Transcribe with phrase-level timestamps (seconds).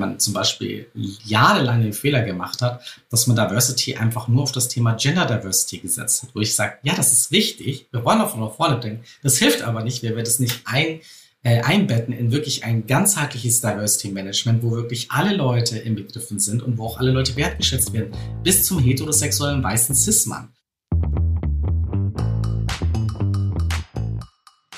[0.00, 0.86] wenn man zum Beispiel
[1.24, 5.78] jahrelang den Fehler gemacht hat, dass man Diversity einfach nur auf das Thema Gender Diversity
[5.78, 9.04] gesetzt hat, wo ich sage, ja, das ist wichtig, wir wollen auch von vorne denken.
[9.22, 11.00] Das hilft aber nicht, wenn wir das nicht ein,
[11.42, 16.78] äh, einbetten in wirklich ein ganzheitliches Diversity Management, wo wirklich alle Leute inbegriffen sind und
[16.78, 18.12] wo auch alle Leute wertgeschätzt werden,
[18.44, 20.50] bis zum heterosexuellen weißen Cis-Mann.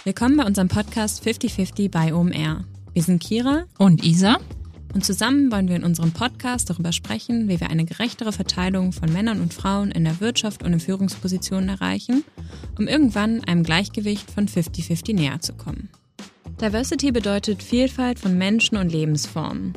[0.04, 2.64] Willkommen bei unserem Podcast 5050 bei OMR.
[2.94, 4.38] Wir sind Kira und Isa
[4.92, 9.12] und zusammen wollen wir in unserem Podcast darüber sprechen, wie wir eine gerechtere Verteilung von
[9.12, 12.24] Männern und Frauen in der Wirtschaft und in Führungspositionen erreichen,
[12.78, 15.88] um irgendwann einem Gleichgewicht von 50-50 näher zu kommen.
[16.60, 19.74] Diversity bedeutet Vielfalt von Menschen und Lebensformen.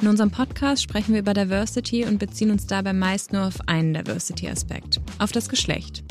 [0.00, 3.94] In unserem Podcast sprechen wir über Diversity und beziehen uns dabei meist nur auf einen
[3.94, 6.02] Diversity-Aspekt, auf das Geschlecht.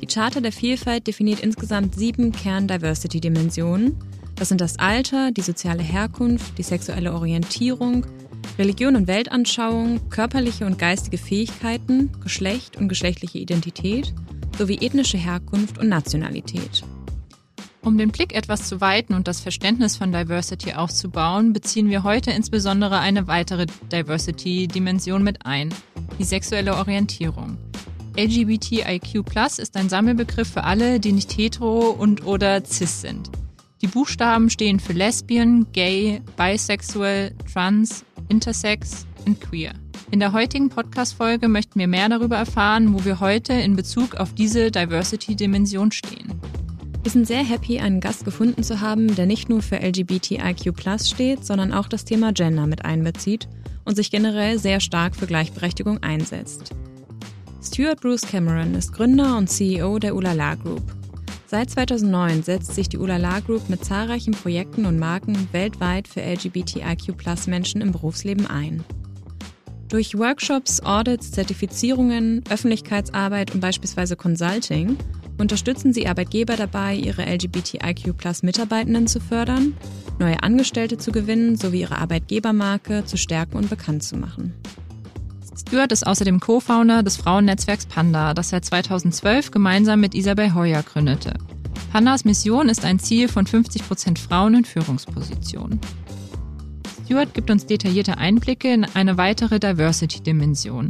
[0.00, 3.96] Die Charta der Vielfalt definiert insgesamt sieben Kern-Diversity-Dimensionen.
[4.36, 8.04] Das sind das Alter, die soziale Herkunft, die sexuelle Orientierung,
[8.58, 14.12] Religion und Weltanschauung, körperliche und geistige Fähigkeiten, Geschlecht und geschlechtliche Identität
[14.58, 16.84] sowie ethnische Herkunft und Nationalität.
[17.82, 22.30] Um den Blick etwas zu weiten und das Verständnis von Diversity aufzubauen, beziehen wir heute
[22.30, 25.68] insbesondere eine weitere Diversity-Dimension mit ein,
[26.18, 27.58] die sexuelle Orientierung.
[28.16, 29.26] LGBTIQ
[29.58, 33.28] ist ein Sammelbegriff für alle, die nicht hetero und oder cis sind.
[33.84, 39.74] Die Buchstaben stehen für Lesbian, Gay, Bisexual, Trans, Intersex und Queer.
[40.10, 44.32] In der heutigen Podcast-Folge möchten wir mehr darüber erfahren, wo wir heute in Bezug auf
[44.32, 46.40] diese Diversity-Dimension stehen.
[47.02, 50.72] Wir sind sehr happy, einen Gast gefunden zu haben, der nicht nur für LGBTIQ
[51.04, 53.50] steht, sondern auch das Thema Gender mit einbezieht
[53.84, 56.70] und sich generell sehr stark für Gleichberechtigung einsetzt.
[57.62, 61.03] Stuart Bruce Cameron ist Gründer und CEO der Ulala Group.
[61.54, 67.80] Seit 2009 setzt sich die Ulala Group mit zahlreichen Projekten und Marken weltweit für LGBTIQ-Menschen
[67.80, 68.82] im Berufsleben ein.
[69.86, 74.96] Durch Workshops, Audits, Zertifizierungen, Öffentlichkeitsarbeit und beispielsweise Consulting
[75.38, 79.74] unterstützen sie Arbeitgeber dabei, ihre LGBTIQ-Mitarbeitenden zu fördern,
[80.18, 84.54] neue Angestellte zu gewinnen sowie ihre Arbeitgebermarke zu stärken und bekannt zu machen.
[85.68, 91.34] Stuart ist außerdem Co-Founder des Frauennetzwerks Panda, das er 2012 gemeinsam mit Isabel Heuer gründete.
[91.92, 95.80] Pandas Mission ist ein Ziel von 50 Prozent Frauen in Führungspositionen.
[97.04, 100.88] Stuart gibt uns detaillierte Einblicke in eine weitere Diversity-Dimension.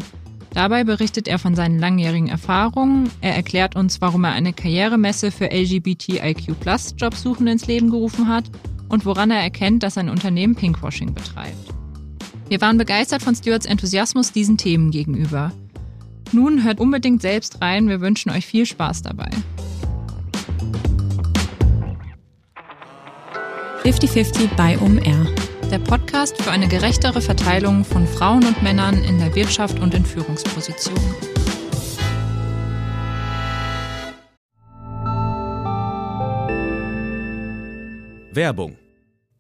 [0.55, 5.51] Dabei berichtet er von seinen langjährigen Erfahrungen, er erklärt uns, warum er eine Karrieremesse für
[5.51, 8.45] LGBTIQ-Jobsuchende ins Leben gerufen hat
[8.89, 11.75] und woran er erkennt, dass sein Unternehmen Pinkwashing betreibt.
[12.49, 15.53] Wir waren begeistert von Stuarts Enthusiasmus diesen Themen gegenüber.
[16.33, 19.31] Nun hört unbedingt selbst rein, wir wünschen euch viel Spaß dabei.
[23.85, 25.27] 50-50 bei OMR.
[25.71, 30.05] Der Podcast für eine gerechtere Verteilung von Frauen und Männern in der Wirtschaft und in
[30.05, 31.15] Führungspositionen.
[38.33, 38.77] Werbung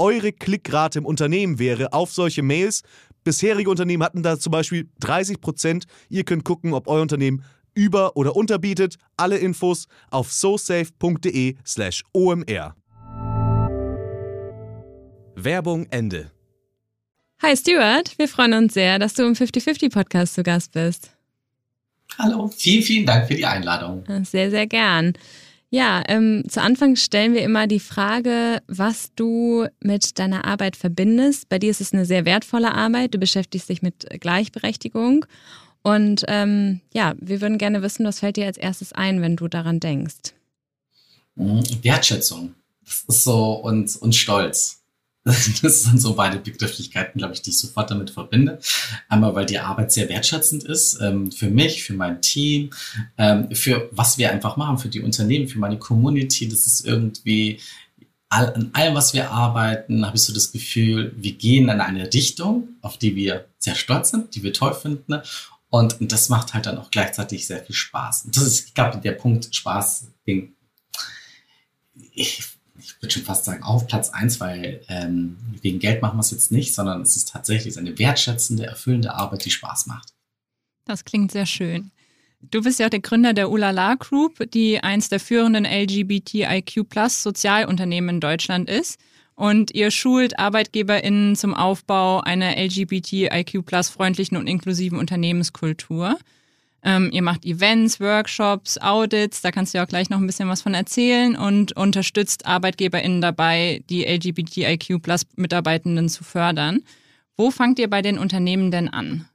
[0.00, 2.82] eure Klickrate im Unternehmen wäre auf solche Mails.
[3.22, 5.84] Bisherige Unternehmen hatten da zum Beispiel 30 Prozent.
[6.08, 7.44] Ihr könnt gucken, ob euer Unternehmen
[7.74, 8.96] über- oder unterbietet.
[9.16, 12.74] Alle Infos auf sosafe.de/slash omr.
[15.36, 16.30] Werbung Ende.
[17.42, 21.10] Hi Stuart, wir freuen uns sehr, dass du im 50-50 Podcast zu Gast bist.
[22.18, 24.04] Hallo, vielen, vielen Dank für die Einladung.
[24.24, 25.14] Sehr, sehr gern.
[25.72, 31.48] Ja, ähm, zu Anfang stellen wir immer die Frage, was du mit deiner Arbeit verbindest.
[31.48, 33.14] Bei dir ist es eine sehr wertvolle Arbeit.
[33.14, 35.26] Du beschäftigst dich mit Gleichberechtigung.
[35.82, 39.46] Und ähm, ja, wir würden gerne wissen, was fällt dir als erstes ein, wenn du
[39.46, 40.34] daran denkst?
[41.36, 42.54] Mhm, Wertschätzung.
[42.84, 44.79] Das ist so und, und Stolz.
[45.62, 48.58] Das sind so beide Begrifflichkeiten, glaube ich, die ich sofort damit verbinde.
[49.08, 52.70] Einmal, weil die Arbeit sehr wertschätzend ist, ähm, für mich, für mein Team,
[53.18, 56.48] ähm, für was wir einfach machen, für die Unternehmen, für meine Community.
[56.48, 57.60] Das ist irgendwie,
[58.30, 62.68] an allem, was wir arbeiten, habe ich so das Gefühl, wir gehen in eine Richtung,
[62.80, 65.20] auf die wir sehr stolz sind, die wir toll finden.
[65.68, 68.24] Und, das macht halt dann auch gleichzeitig sehr viel Spaß.
[68.24, 70.54] Und das ist, ich glaube, der Punkt Spaß-Ding.
[72.12, 72.49] Ich, ich
[73.00, 76.52] würde schon fast sagen, auf Platz eins, weil ähm, wegen Geld machen wir es jetzt
[76.52, 80.14] nicht, sondern es ist tatsächlich eine wertschätzende, erfüllende Arbeit, die Spaß macht.
[80.84, 81.90] Das klingt sehr schön.
[82.42, 88.20] Du bist ja der Gründer der Ulala Group, die eins der führenden LGBTIQ Sozialunternehmen in
[88.20, 88.98] Deutschland ist.
[89.34, 96.18] Und ihr schult ArbeitgeberInnen zum Aufbau einer LGBTIQ freundlichen und inklusiven Unternehmenskultur.
[96.82, 100.48] Ähm, ihr macht Events, Workshops, Audits, da kannst du ja auch gleich noch ein bisschen
[100.48, 106.80] was von erzählen und unterstützt ArbeitgeberInnen dabei, die LGBTIQ-Mitarbeitenden zu fördern.
[107.36, 109.26] Wo fangt ihr bei den Unternehmen denn an?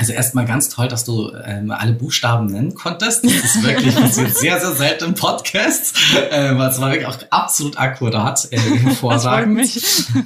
[0.00, 3.22] Also erstmal ganz toll, dass du ähm, alle Buchstaben nennen konntest.
[3.22, 5.94] Das ist wirklich passiert sehr, sehr selten im Podcast.
[6.30, 9.68] Ähm, es war wirklich auch absolut akkurat äh, hervorragend.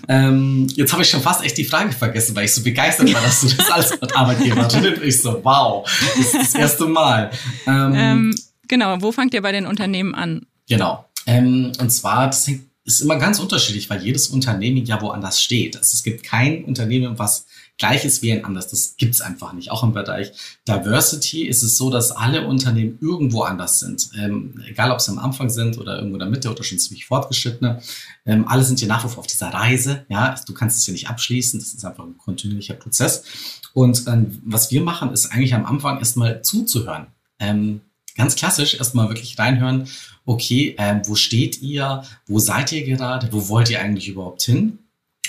[0.07, 3.21] Ähm, jetzt habe ich schon fast echt die Frage vergessen, weil ich so begeistert war,
[3.21, 4.95] dass du das alles mit Arbeitgeber drin.
[5.03, 5.85] Ich so, wow,
[6.17, 7.33] das ist das erste Mal.
[7.67, 8.35] Ähm, ähm,
[8.69, 10.47] genau, wo fangt ihr bei den Unternehmen an?
[10.69, 11.05] Genau.
[11.27, 12.49] Ähm, und zwar, das
[12.85, 15.77] ist immer ganz unterschiedlich, weil jedes Unternehmen ja woanders steht.
[15.77, 17.47] Also es gibt kein Unternehmen, was
[17.79, 18.69] Gleiches wie ein anderes.
[18.69, 19.71] Das gibt's einfach nicht.
[19.71, 20.33] Auch im Bereich
[20.69, 24.11] Diversity ist es so, dass alle Unternehmen irgendwo anders sind.
[24.17, 27.07] Ähm, egal, ob sie am Anfang sind oder irgendwo in der Mitte oder schon ziemlich
[27.07, 27.83] fortgeschrittene.
[28.27, 30.07] Ähm, alle sind hier nach wie vor auf dieser Reise.
[30.09, 31.59] Ja, du kannst es hier nicht abschließen.
[31.59, 33.25] Das ist einfach ein kontinuierlicher Prozess.
[33.73, 37.09] Und ähm, was wir machen, ist eigentlich am Anfang erstmal zuzuhören.
[37.41, 37.81] Ähm,
[38.17, 39.89] ganz klassisch erstmal wirklich reinhören,
[40.25, 44.79] okay, ähm, wo steht ihr, wo seid ihr gerade, wo wollt ihr eigentlich überhaupt hin?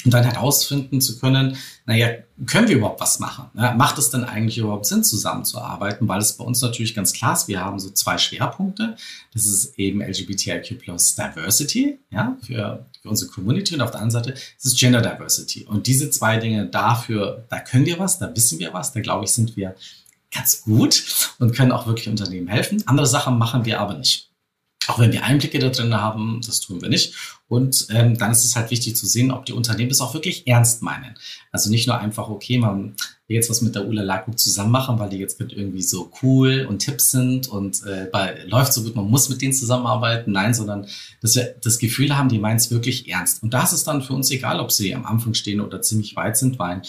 [0.06, 2.10] Und dann herausfinden zu können, naja,
[2.46, 3.46] können wir überhaupt was machen?
[3.56, 6.08] Ja, macht es denn eigentlich überhaupt Sinn, zusammenzuarbeiten?
[6.08, 8.96] Weil es bei uns natürlich ganz klar ist, wir haben so zwei Schwerpunkte.
[9.34, 14.24] Das ist eben LGBTIQ plus Diversity, ja, für, für unsere Community und auf der anderen
[14.24, 15.66] Seite ist es Gender Diversity.
[15.66, 19.26] Und diese zwei Dinge dafür, da können wir was, da wissen wir was, da glaube
[19.26, 19.76] ich, sind wir
[20.32, 22.84] ganz gut und können auch wirklich Unternehmen helfen.
[22.86, 24.30] Andere Sachen machen wir aber nicht.
[24.88, 27.16] Auch wenn wir Einblicke da drin haben, das tun wir nicht.
[27.48, 30.48] Und ähm, dann ist es halt wichtig zu sehen, ob die Unternehmen das auch wirklich
[30.48, 31.16] ernst meinen.
[31.52, 32.96] Also nicht nur einfach, okay, man
[33.28, 36.66] will jetzt was mit der Ula Lagroup zusammen machen, weil die jetzt irgendwie so cool
[36.68, 40.32] und Tipps sind und äh, bei, läuft so gut, man muss mit denen zusammenarbeiten.
[40.32, 40.88] Nein, sondern
[41.22, 43.44] dass wir das Gefühl haben, die meinen es wirklich ernst.
[43.44, 46.38] Und da ist dann für uns egal, ob sie am Anfang stehen oder ziemlich weit
[46.38, 46.82] sind, weil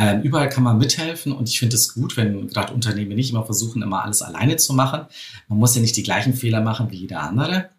[0.00, 3.44] ähm, überall kann man mithelfen und ich finde es gut, wenn gerade Unternehmen nicht immer
[3.44, 5.06] versuchen, immer alles alleine zu machen.
[5.48, 7.70] Man muss ja nicht die gleichen Fehler machen wie jeder andere,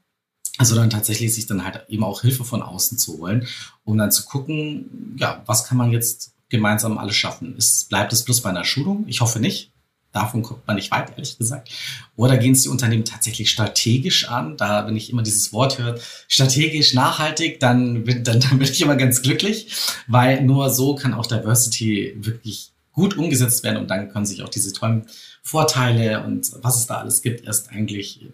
[0.61, 3.47] sondern tatsächlich sich dann halt eben auch Hilfe von außen zu holen,
[3.85, 7.55] um dann zu gucken, ja, was kann man jetzt gemeinsam alles schaffen?
[7.55, 9.05] Ist, bleibt es bloß bei einer Schulung?
[9.07, 9.71] Ich hoffe nicht.
[10.11, 11.69] Davon kommt man nicht weit, ehrlich gesagt.
[12.15, 14.57] Oder gehen es die Unternehmen tatsächlich strategisch an?
[14.57, 18.95] Da, wenn ich immer dieses Wort höre, strategisch, nachhaltig, dann, dann, dann bin ich immer
[18.95, 19.71] ganz glücklich,
[20.07, 24.49] weil nur so kann auch Diversity wirklich gut umgesetzt werden und dann können sich auch
[24.49, 25.05] diese tollen
[25.43, 28.25] Vorteile und was es da alles gibt, erst eigentlich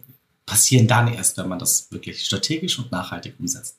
[0.46, 3.78] passieren dann erst, wenn man das wirklich strategisch und nachhaltig umsetzt.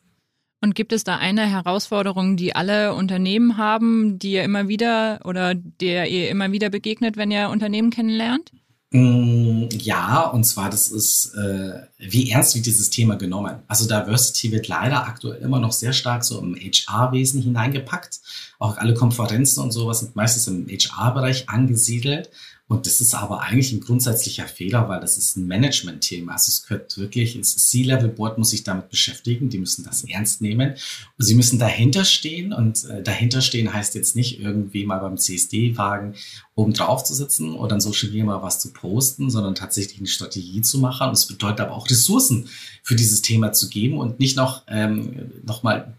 [0.62, 5.54] Und gibt es da eine Herausforderung, die alle Unternehmen haben, die ihr immer wieder oder
[5.54, 8.52] der ihr immer wieder begegnet, wenn ihr Unternehmen kennenlernt?
[8.90, 13.56] Mm, ja, und zwar, das ist, äh, wie ernst wird dieses Thema genommen?
[13.66, 18.20] Also Diversity wird leider aktuell immer noch sehr stark so im HR-Wesen hineingepackt.
[18.58, 22.30] Auch alle Konferenzen und sowas sind meistens im HR-Bereich angesiedelt.
[22.68, 26.32] Und das ist aber eigentlich ein grundsätzlicher Fehler, weil das ist ein Management-Thema.
[26.32, 30.74] Also es gehört wirklich, das C-Level-Board muss sich damit beschäftigen, die müssen das ernst nehmen.
[31.16, 35.16] Und sie müssen dahinter stehen und äh, dahinter stehen heißt jetzt nicht irgendwie mal beim
[35.16, 36.14] CSD-Wagen
[36.56, 40.08] oben drauf zu sitzen oder in Social Media mal was zu posten, sondern tatsächlich eine
[40.08, 41.08] Strategie zu machen.
[41.08, 42.48] Und es bedeutet aber auch Ressourcen
[42.82, 45.94] für dieses Thema zu geben und nicht noch, ähm, noch mal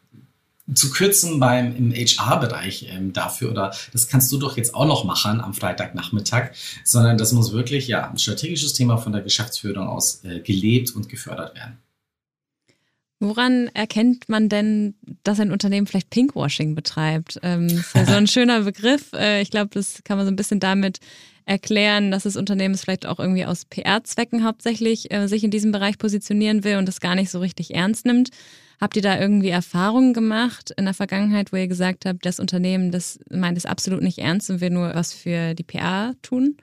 [0.73, 5.03] zu kürzen beim im HR-Bereich ähm, dafür oder das kannst du doch jetzt auch noch
[5.05, 6.51] machen am Freitagnachmittag,
[6.83, 11.09] sondern das muss wirklich ja ein strategisches Thema von der Geschäftsführung aus äh, gelebt und
[11.09, 11.77] gefördert werden.
[13.19, 14.93] Woran erkennt man denn,
[15.23, 17.39] dass ein Unternehmen vielleicht Pinkwashing betreibt?
[17.41, 19.11] Ähm, ist ja so ein schöner Begriff.
[19.13, 20.99] Äh, ich glaube, das kann man so ein bisschen damit
[21.45, 25.71] erklären, dass das Unternehmen es vielleicht auch irgendwie aus PR-Zwecken hauptsächlich äh, sich in diesem
[25.71, 28.29] Bereich positionieren will und das gar nicht so richtig ernst nimmt.
[28.79, 32.91] Habt ihr da irgendwie Erfahrungen gemacht in der Vergangenheit, wo ihr gesagt habt, das Unternehmen,
[32.91, 36.57] das meint es absolut nicht ernst und will nur was für die PR tun?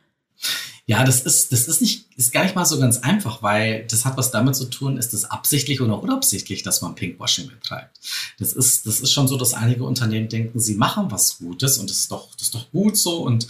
[0.86, 4.04] Ja, das ist, das ist nicht, ist gar nicht mal so ganz einfach, weil das
[4.04, 7.98] hat was damit zu tun, ist es absichtlich oder unabsichtlich, dass man Pinkwashing betreibt.
[8.38, 11.88] Das ist, das ist schon so, dass einige Unternehmen denken, sie machen was Gutes und
[11.88, 13.48] das ist doch, das ist doch gut so und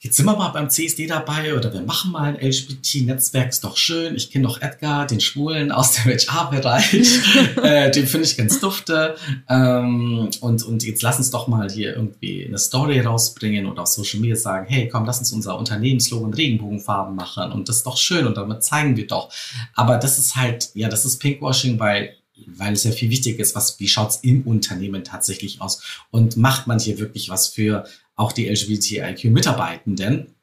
[0.00, 3.76] jetzt sind wir mal beim CSD dabei oder wir machen mal ein LGBT-Netzwerk, ist doch
[3.76, 4.14] schön.
[4.14, 7.20] Ich kenne doch Edgar, den Schwulen aus dem HR-Bereich.
[7.62, 9.16] äh, den finde ich ganz dufte.
[9.48, 13.88] Ähm, und, und jetzt lass uns doch mal hier irgendwie eine Story rausbringen oder auf
[13.88, 17.86] Social Media sagen, hey, komm, lass uns unser Unternehmenslogo in Regenbogenfarben machen und das ist
[17.86, 19.32] doch schön und damit zeigen wir doch.
[19.74, 22.14] Aber das ist halt, ja, das ist Pinkwashing, weil
[22.46, 26.68] weil es ja viel wichtiger ist, was, wie schaut's im Unternehmen tatsächlich aus und macht
[26.68, 27.84] man hier wirklich was für
[28.18, 30.34] auch die LGBTIQ-Mitarbeitenden?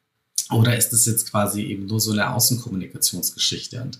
[0.50, 3.82] Oder ist es jetzt quasi eben nur so eine Außenkommunikationsgeschichte?
[3.82, 3.98] Und,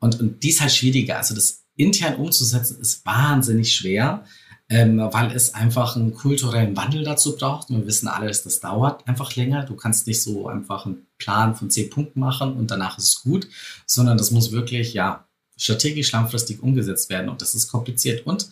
[0.00, 1.18] und, und die halt schwieriger.
[1.18, 4.24] Also das intern umzusetzen ist wahnsinnig schwer,
[4.68, 7.70] ähm, weil es einfach einen kulturellen Wandel dazu braucht.
[7.70, 9.64] Wir wissen alle, dass das dauert einfach länger.
[9.64, 13.22] Du kannst nicht so einfach einen Plan von zehn Punkten machen und danach ist es
[13.22, 13.48] gut,
[13.86, 18.26] sondern das muss wirklich, ja, strategisch langfristig umgesetzt werden und das ist kompliziert.
[18.26, 18.48] Und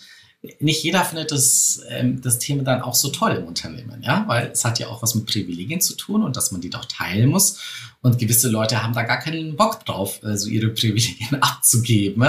[0.61, 4.51] nicht jeder findet das, ähm, das Thema dann auch so toll im Unternehmen, ja, weil
[4.53, 7.31] es hat ja auch was mit Privilegien zu tun und dass man die doch teilen
[7.31, 7.59] muss.
[8.03, 12.25] Und gewisse Leute haben da gar keinen Bock drauf, äh, so ihre Privilegien abzugeben.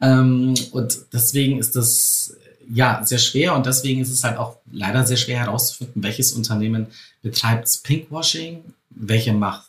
[0.00, 2.34] Ähm, und deswegen ist das
[2.70, 6.88] ja sehr schwer und deswegen ist es halt auch leider sehr schwer herauszufinden, welches Unternehmen
[7.22, 9.68] betreibt Pinkwashing, welche macht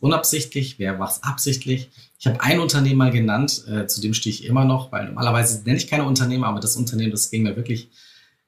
[0.00, 1.90] unabsichtlich, wer macht es absichtlich.
[2.20, 5.62] Ich habe ein Unternehmen mal genannt, äh, zu dem stehe ich immer noch, weil normalerweise
[5.64, 7.88] nenne ich keine Unternehmen, aber das Unternehmen, das ging mir wirklich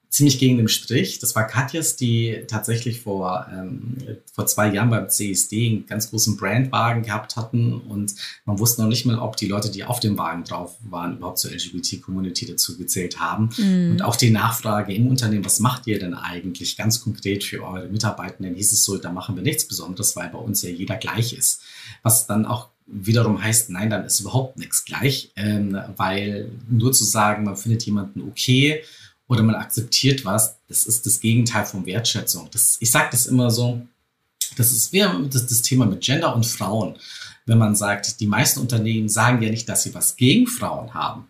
[0.09, 1.17] ziemlich gegen den Strich.
[1.17, 3.97] Das war Katjas, die tatsächlich vor, ähm,
[4.31, 8.13] vor zwei Jahren beim CSD einen ganz großen Brandwagen gehabt hatten und
[8.45, 11.39] man wusste noch nicht mal, ob die Leute, die auf dem Wagen drauf waren, überhaupt
[11.39, 13.49] zur LGBT-Community dazu gezählt haben.
[13.57, 13.93] Mhm.
[13.93, 17.87] Und auch die Nachfrage im Unternehmen, was macht ihr denn eigentlich ganz konkret für eure
[17.87, 21.33] Mitarbeitenden, hieß es so, da machen wir nichts Besonderes, weil bei uns ja jeder gleich
[21.33, 21.63] ist.
[22.03, 27.03] Was dann auch wiederum heißt, nein, dann ist überhaupt nichts gleich, ähm, weil nur zu
[27.03, 28.83] sagen, man findet jemanden okay
[29.27, 32.49] oder man akzeptiert was, das ist das Gegenteil von Wertschätzung.
[32.51, 33.81] Das, ich sage das immer so,
[34.57, 34.99] das ist wie
[35.29, 36.95] das, das Thema mit Gender und Frauen.
[37.45, 41.27] Wenn man sagt, die meisten Unternehmen sagen ja nicht, dass sie was gegen Frauen haben,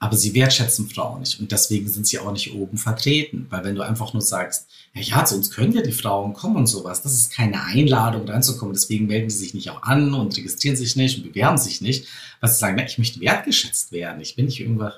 [0.00, 1.40] aber sie wertschätzen Frauen nicht.
[1.40, 3.46] Und deswegen sind sie auch nicht oben vertreten.
[3.50, 6.56] Weil wenn du einfach nur sagst, ja, ja, zu uns können ja die Frauen kommen
[6.56, 10.36] und sowas, das ist keine Einladung reinzukommen, deswegen melden sie sich nicht auch an und
[10.36, 12.06] registrieren sich nicht und bewerben sich nicht,
[12.40, 14.94] weil sie sagen, na, ich möchte wertgeschätzt werden, ich bin nicht irgendwas,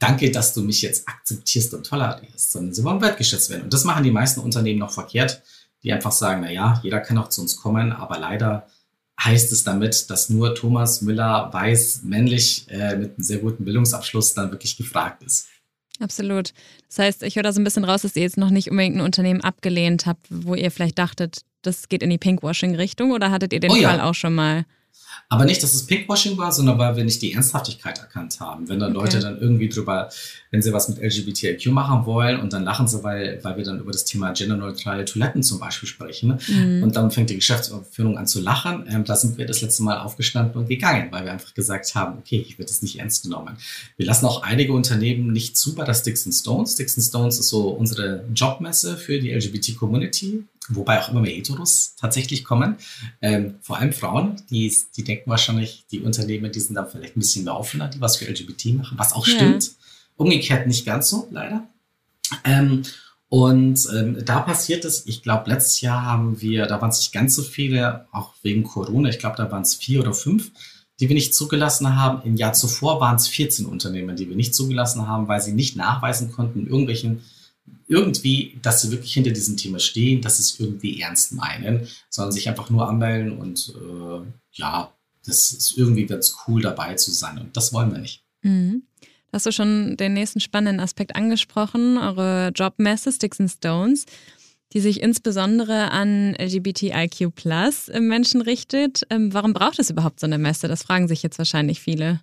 [0.00, 3.62] danke, dass du mich jetzt akzeptierst und tolerierst, sondern sie wollen wertgeschätzt werden.
[3.62, 5.42] Und das machen die meisten Unternehmen noch verkehrt,
[5.84, 8.66] die einfach sagen, na ja, jeder kann auch zu uns kommen, aber leider
[9.22, 14.34] heißt es damit, dass nur Thomas Müller weiß, männlich äh, mit einem sehr guten Bildungsabschluss
[14.34, 15.48] dann wirklich gefragt ist.
[16.00, 16.52] Absolut.
[16.88, 18.96] Das heißt, ich höre da so ein bisschen raus, dass ihr jetzt noch nicht unbedingt
[18.96, 23.52] ein Unternehmen abgelehnt habt, wo ihr vielleicht dachtet, das geht in die Pinkwashing-Richtung oder hattet
[23.52, 24.04] ihr den oh, Fall ja.
[24.04, 24.64] auch schon mal?
[25.34, 28.68] Aber nicht, dass es Pinkwashing war, sondern weil wir nicht die Ernsthaftigkeit erkannt haben.
[28.68, 29.04] Wenn dann okay.
[29.04, 30.08] Leute dann irgendwie drüber,
[30.52, 33.80] wenn sie was mit LGBTIQ machen wollen und dann lachen sie, weil, weil wir dann
[33.80, 36.38] über das Thema genderneutrale Toiletten zum Beispiel sprechen.
[36.46, 36.84] Mhm.
[36.84, 38.84] Und dann fängt die Geschäftsführung an zu lachen.
[38.88, 42.18] Ähm, da sind wir das letzte Mal aufgestanden und gegangen, weil wir einfach gesagt haben,
[42.18, 43.56] okay, ich werde das nicht ernst genommen.
[43.96, 46.74] Wir lassen auch einige Unternehmen nicht zu bei der Sticks and Stones.
[46.74, 51.94] Sticks and Stones ist so unsere Jobmesse für die LGBT-Community wobei auch immer mehr Heteros
[51.96, 52.76] tatsächlich kommen.
[53.20, 57.20] Ähm, vor allem Frauen, die, die denken wahrscheinlich, die Unternehmen, die sind da vielleicht ein
[57.20, 59.34] bisschen mehr offener, die was für LGBT machen, was auch ja.
[59.34, 59.72] stimmt.
[60.16, 61.66] Umgekehrt nicht ganz so, leider.
[62.44, 62.82] Ähm,
[63.28, 67.12] und ähm, da passiert es, ich glaube, letztes Jahr haben wir, da waren es nicht
[67.12, 70.52] ganz so viele, auch wegen Corona, ich glaube, da waren es vier oder fünf,
[71.00, 72.22] die wir nicht zugelassen haben.
[72.24, 75.76] Im Jahr zuvor waren es 14 Unternehmen, die wir nicht zugelassen haben, weil sie nicht
[75.76, 77.22] nachweisen konnten, in irgendwelchen
[77.86, 82.32] irgendwie, dass sie wirklich hinter diesem Thema stehen, dass sie es irgendwie ernst meinen, sondern
[82.32, 84.92] sich einfach nur anmelden und äh, ja,
[85.26, 88.22] das ist irgendwie ganz cool dabei zu sein und das wollen wir nicht.
[88.42, 88.82] Mhm.
[89.32, 94.06] Hast du schon den nächsten spannenden Aspekt angesprochen, eure Jobmesse Sticks and Stones,
[94.72, 97.32] die sich insbesondere an LGBTIQ
[98.00, 99.02] Menschen richtet.
[99.10, 100.68] Ähm, warum braucht es überhaupt so eine Messe?
[100.68, 102.20] Das fragen sich jetzt wahrscheinlich viele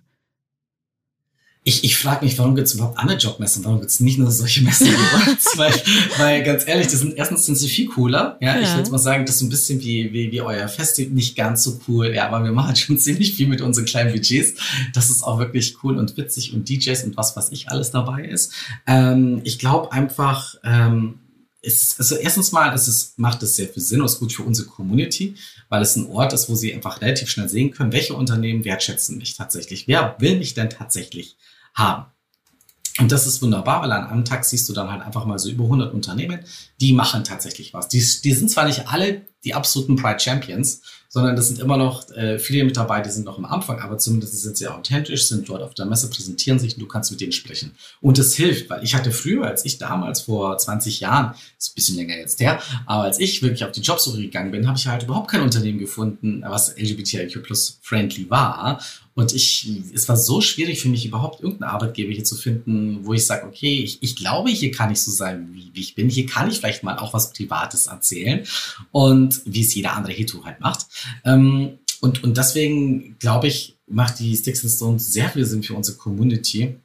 [1.64, 3.64] ich, ich frage mich, warum gibt es überhaupt andere Jobmessen?
[3.64, 4.88] Warum gibt es nicht nur solche Messen
[5.56, 5.72] weil,
[6.18, 8.36] weil ganz ehrlich, das sind, erstens sind sie viel cooler.
[8.40, 8.62] Ja, ja.
[8.62, 11.62] ich würde mal sagen, das ist ein bisschen wie, wie, wie euer Festival, nicht ganz
[11.62, 12.12] so cool.
[12.12, 14.54] Ja, aber wir machen schon ziemlich viel mit unseren kleinen Budgets.
[14.92, 18.24] Das ist auch wirklich cool und witzig und DJs und was, was ich alles dabei
[18.24, 18.52] ist.
[18.88, 21.20] Ähm, ich glaube einfach, ähm,
[21.60, 24.42] ist, also erstens mal ist es, macht es sehr viel Sinn und ist gut für
[24.42, 25.36] unsere Community,
[25.68, 29.16] weil es ein Ort ist, wo sie einfach relativ schnell sehen können, welche Unternehmen wertschätzen
[29.16, 29.86] mich tatsächlich.
[29.86, 31.36] Wer will mich denn tatsächlich
[31.74, 32.06] haben.
[32.98, 35.48] Und das ist wunderbar, weil an einem Tag siehst du dann halt einfach mal so
[35.48, 36.40] über 100 Unternehmen,
[36.80, 37.88] die machen tatsächlich was.
[37.88, 42.10] Die, die sind zwar nicht alle die absoluten Pride Champions, sondern das sind immer noch
[42.12, 45.48] äh, viele mit dabei, die sind noch am Anfang, aber zumindest sind sie authentisch, sind
[45.48, 47.74] dort auf der Messe, präsentieren sich und du kannst mit denen sprechen.
[48.00, 51.74] Und es hilft, weil ich hatte früher, als ich damals vor 20 Jahren, ist ein
[51.74, 54.86] bisschen länger jetzt her, aber als ich wirklich auf die Jobsuche gegangen bin, habe ich
[54.86, 58.80] halt überhaupt kein Unternehmen gefunden, was LGBTIQ plus friendly war.
[59.14, 63.12] Und ich, es war so schwierig für mich überhaupt irgendeinen Arbeitgeber hier zu finden, wo
[63.12, 66.08] ich sage, okay, ich, ich glaube, hier kann ich so sein, wie, wie ich bin.
[66.08, 68.46] Hier kann ich vielleicht mal auch was Privates erzählen
[68.90, 70.86] und wie es jeder andere Hetero halt macht.
[71.24, 75.74] Ähm, und, und deswegen glaube ich, macht die Sticks and Stones sehr viel Sinn für
[75.74, 76.76] unsere Community,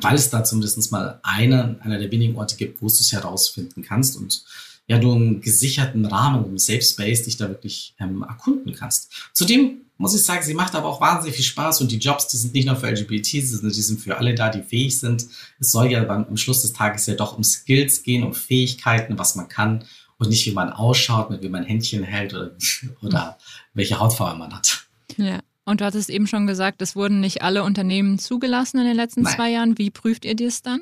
[0.00, 3.82] weil es da zumindest mal einen, einer der wenigen Orte gibt, wo du es herausfinden
[3.82, 4.44] kannst und
[4.86, 9.12] ja, du einen gesicherten Rahmen, einen Safe Space dich da wirklich ähm, erkunden kannst.
[9.34, 12.36] Zudem muss ich sagen, sie macht aber auch wahnsinnig viel Spaß und die Jobs, die
[12.36, 15.26] sind nicht nur für LGBT, die sind, die sind für alle da, die fähig sind.
[15.58, 19.18] Es soll ja beim, am Schluss des Tages ja doch um Skills gehen, um Fähigkeiten,
[19.18, 19.84] was man kann
[20.18, 22.52] und nicht wie man ausschaut, mit wie man Händchen hält oder,
[23.02, 23.38] oder
[23.74, 24.86] welche Hautfarbe man hat.
[25.16, 25.40] Ja.
[25.64, 29.22] Und du hattest eben schon gesagt, es wurden nicht alle Unternehmen zugelassen in den letzten
[29.22, 29.34] Nein.
[29.34, 29.76] zwei Jahren.
[29.76, 30.80] Wie prüft ihr das dann?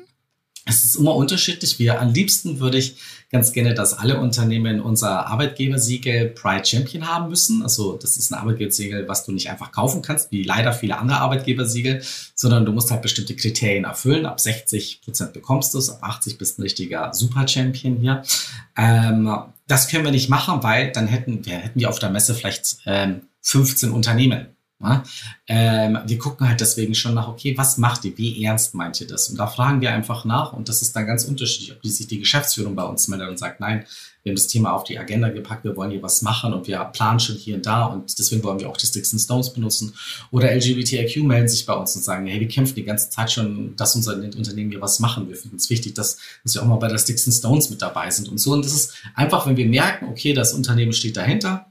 [0.67, 1.79] Es ist immer unterschiedlich.
[1.79, 2.97] Wir am liebsten würde ich
[3.31, 7.63] ganz gerne, dass alle Unternehmen unser Arbeitgebersiegel Pride Champion haben müssen.
[7.63, 11.19] Also das ist ein Arbeitgebersiegel, was du nicht einfach kaufen kannst, wie leider viele andere
[11.19, 12.01] Arbeitgebersiegel,
[12.35, 14.25] sondern du musst halt bestimmte Kriterien erfüllen.
[14.25, 18.23] Ab 60 Prozent bekommst du es, ab 80 bist ein richtiger Super Champion hier.
[18.77, 19.29] Ähm,
[19.67, 22.77] das können wir nicht machen, weil dann hätten wir hätten wir auf der Messe vielleicht
[22.85, 24.56] ähm, 15 Unternehmen.
[24.79, 25.03] Ja?
[25.47, 29.07] Ähm, wir gucken halt deswegen schon nach, okay, was macht ihr, wie ernst meint ihr
[29.07, 29.29] das?
[29.29, 32.07] Und da fragen wir einfach nach und das ist dann ganz unterschiedlich, ob die sich
[32.07, 33.85] die Geschäftsführung bei uns meldet und sagt, nein,
[34.27, 36.77] wir haben das Thema auf die Agenda gepackt, wir wollen hier was machen und wir
[36.79, 39.93] planen schon hier und da und deswegen wollen wir auch die Sticks and Stones benutzen.
[40.31, 43.75] Oder LGBTIQ melden sich bei uns und sagen, hey, wir kämpfen die ganze Zeit schon,
[43.77, 45.29] dass unser Unternehmen hier was machen.
[45.29, 47.81] Wir finden es wichtig, dass, dass wir auch mal bei der Sticks and Stones mit
[47.81, 48.51] dabei sind und so.
[48.51, 51.66] Und das ist einfach, wenn wir merken, okay, das Unternehmen steht dahinter,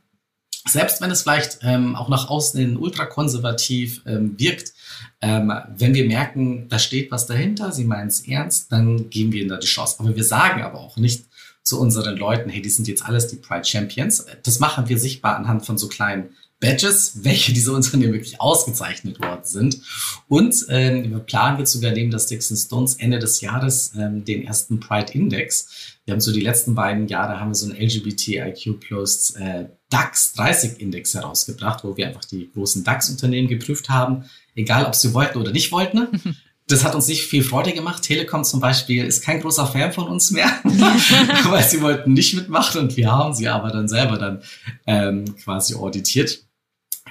[0.68, 4.72] selbst wenn es vielleicht ähm, auch nach außen hin ultrakonservativ ähm, wirkt,
[5.20, 9.40] ähm, wenn wir merken, da steht was dahinter, sie meinen es ernst, dann geben wir
[9.40, 9.96] ihnen da die Chance.
[9.98, 11.26] Aber wir sagen aber auch nicht
[11.62, 14.26] zu unseren Leuten, hey, die sind jetzt alles die Pride Champions.
[14.44, 16.30] Das machen wir sichtbar anhand von so kleinen
[16.60, 19.82] Badges, welche diese Unternehmen wirklich ausgezeichnet worden sind.
[20.28, 24.46] Und ähm, wir planen jetzt sogar neben das Dixon Stones Ende des Jahres ähm, den
[24.46, 25.98] ersten Pride Index.
[26.04, 30.32] Wir haben so die letzten beiden Jahre haben wir so einen LGBTIQ plus äh, DAX
[30.32, 35.38] 30 Index herausgebracht, wo wir einfach die großen DAX-Unternehmen geprüft haben, egal ob sie wollten
[35.38, 36.08] oder nicht wollten.
[36.68, 38.02] Das hat uns nicht viel Freude gemacht.
[38.02, 42.80] Telekom zum Beispiel ist kein großer Fan von uns mehr, weil sie wollten nicht mitmachen
[42.80, 44.42] und wir haben sie aber dann selber dann
[44.84, 46.45] ähm, quasi auditiert.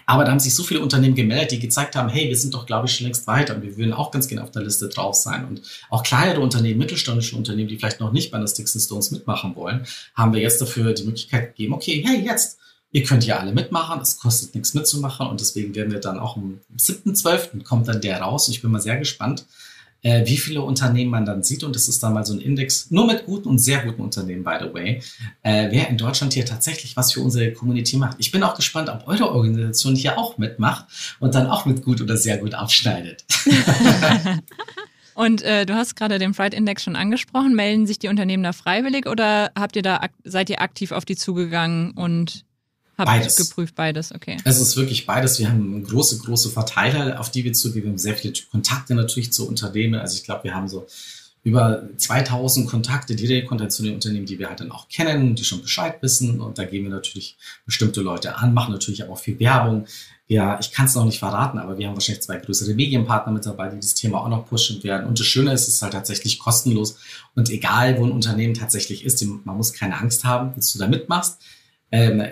[0.06, 2.66] Aber da haben sich so viele Unternehmen gemeldet, die gezeigt haben, hey, wir sind doch,
[2.66, 5.16] glaube ich, schon längst weiter und wir würden auch ganz gerne auf der Liste drauf
[5.16, 5.46] sein.
[5.46, 9.56] Und auch kleinere Unternehmen, mittelständische Unternehmen, die vielleicht noch nicht bei der Sticks Stones mitmachen
[9.56, 12.60] wollen, haben wir jetzt dafür die Möglichkeit gegeben, okay, hey, jetzt,
[12.92, 16.38] ihr könnt hier alle mitmachen, es kostet nichts mitzumachen und deswegen werden wir dann auch
[16.38, 17.64] am 7.12.
[17.64, 19.46] kommt dann der raus und ich bin mal sehr gespannt,
[20.06, 21.64] äh, wie viele Unternehmen man dann sieht.
[21.64, 24.44] Und das ist dann mal so ein Index, nur mit guten und sehr guten Unternehmen,
[24.44, 25.02] by the way,
[25.42, 28.18] äh, wer in Deutschland hier tatsächlich was für unsere Community macht.
[28.20, 30.86] Ich bin auch gespannt, ob eure Organisation hier auch mitmacht
[31.20, 33.26] und dann auch mit gut oder sehr gut abschneidet.
[35.16, 37.56] Und äh, du hast gerade den Pride Index schon angesprochen.
[37.56, 41.16] Melden sich die Unternehmen da freiwillig oder habt ihr da seid ihr aktiv auf die
[41.16, 42.45] zugegangen und
[42.98, 43.36] Habt beides.
[43.36, 44.38] geprüft, beides, okay.
[44.46, 45.38] Es ist wirklich beides.
[45.40, 47.84] Wir haben große, große Verteiler, auf die wir zugehen.
[47.84, 49.96] Wir haben sehr viele Kontakte natürlich zu Unternehmen.
[49.96, 50.88] Also ich glaube, wir haben so
[51.44, 55.44] über 2000 Kontakte, direkte Kontakte zu den Unternehmen, die wir halt dann auch kennen, die
[55.44, 56.40] schon Bescheid wissen.
[56.40, 59.86] Und da gehen wir natürlich bestimmte Leute an, machen natürlich auch viel Werbung.
[60.28, 63.46] Ja, ich kann es noch nicht verraten, aber wir haben wahrscheinlich zwei größere Medienpartner mit
[63.46, 65.06] dabei, die das Thema auch noch pushen werden.
[65.06, 66.98] Und das Schöne ist, es ist halt tatsächlich kostenlos.
[67.36, 70.88] Und egal, wo ein Unternehmen tatsächlich ist, man muss keine Angst haben, dass du da
[70.88, 71.38] mitmachst.
[71.92, 72.24] Ähm,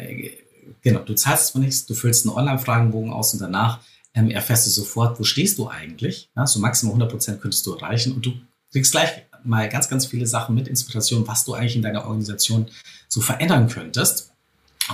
[0.82, 3.80] Genau, du zahlst zwar nichts, du füllst einen Online-Fragenbogen aus und danach
[4.14, 6.30] ähm, erfährst du sofort, wo stehst du eigentlich.
[6.36, 8.34] Ja, so maximal 100 Prozent könntest du erreichen und du
[8.72, 9.10] kriegst gleich
[9.44, 12.68] mal ganz, ganz viele Sachen mit Inspiration, was du eigentlich in deiner Organisation
[13.08, 14.32] so verändern könntest.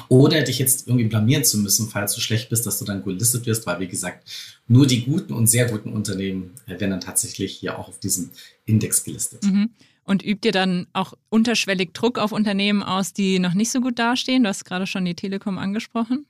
[0.08, 3.48] Oder dich jetzt irgendwie blamieren zu müssen, falls du schlecht bist, dass du dann gelistet
[3.48, 4.30] wirst, weil, wie gesagt,
[4.68, 8.30] nur die guten und sehr guten Unternehmen äh, werden dann tatsächlich hier auch auf diesem
[8.66, 9.44] Index gelistet.
[9.44, 9.72] Mhm.
[10.10, 14.00] Und übt ihr dann auch unterschwellig Druck auf Unternehmen aus, die noch nicht so gut
[14.00, 14.42] dastehen?
[14.42, 16.26] Du hast gerade schon die Telekom angesprochen.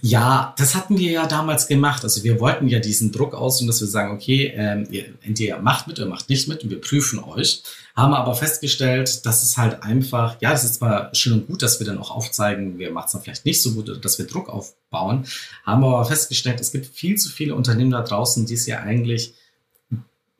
[0.00, 2.04] Ja, das hatten wir ja damals gemacht.
[2.04, 5.58] Also wir wollten ja diesen Druck aus und dass wir sagen, okay, ähm, ihr, entweder
[5.60, 7.64] macht mit oder macht nicht mit und wir prüfen euch.
[7.96, 11.80] Haben aber festgestellt, dass es halt einfach, ja, es ist zwar schön und gut, dass
[11.80, 14.48] wir dann auch aufzeigen, wer macht es dann vielleicht nicht so gut dass wir Druck
[14.48, 15.26] aufbauen.
[15.64, 19.34] Haben aber festgestellt, es gibt viel zu viele Unternehmen da draußen, die es ja eigentlich,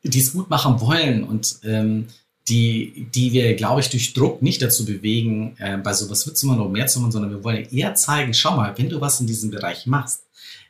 [0.05, 2.07] die es gut machen wollen und ähm,
[2.49, 6.71] die, die wir, glaube ich, durch Druck nicht dazu bewegen, äh, bei sowas mitzumachen oder
[6.71, 9.51] mehr zu machen, sondern wir wollen eher zeigen, schau mal, wenn du was in diesem
[9.51, 10.25] Bereich machst,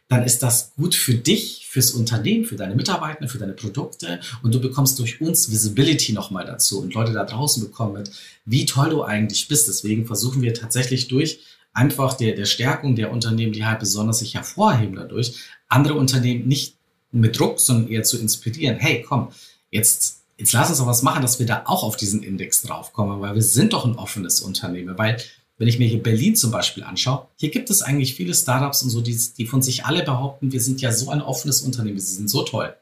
[0.09, 4.55] dann ist das gut für dich, fürs Unternehmen, für deine Mitarbeiter, für deine Produkte und
[4.55, 8.11] du bekommst durch uns Visibility nochmal dazu und Leute da draußen bekommen mit,
[8.45, 9.67] wie toll du eigentlich bist.
[9.67, 11.41] Deswegen versuchen wir tatsächlich durch
[11.73, 15.35] einfach der, der Stärkung der Unternehmen, die halt besonders sich hervorheben dadurch,
[15.69, 16.77] andere Unternehmen nicht
[17.11, 18.77] mit Druck, sondern eher zu inspirieren.
[18.77, 19.33] Hey, komm,
[19.71, 23.21] jetzt jetzt lass uns doch was machen, dass wir da auch auf diesen Index draufkommen,
[23.21, 24.99] weil wir sind doch ein offenes Unternehmen.
[24.99, 25.19] Weil,
[25.59, 28.91] wenn ich mir hier Berlin zum Beispiel anschaue, hier gibt es eigentlich viele Startups und
[28.91, 32.15] so, die, die von sich alle behaupten, wir sind ja so ein offenes Unternehmen, sie
[32.15, 32.75] sind so toll.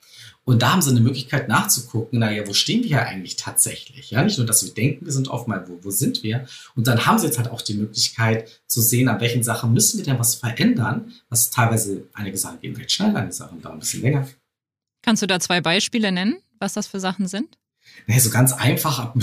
[0.45, 4.11] Und da haben sie eine Möglichkeit nachzugucken, naja, wo stehen wir ja eigentlich tatsächlich?
[4.11, 6.47] Ja, nicht nur, dass wir denken, wir sind offen, wo, wo sind wir?
[6.75, 9.99] Und dann haben sie jetzt halt auch die Möglichkeit zu sehen, an welchen Sachen müssen
[9.99, 13.81] wir denn was verändern, was teilweise einige Sachen gehen recht schnell, einige Sachen dauern ein
[13.81, 14.27] bisschen länger.
[15.03, 16.39] Kannst du da zwei Beispiele nennen?
[16.63, 17.59] Was das für Sachen sind?
[18.07, 19.17] Naja, so ganz einfach, ab,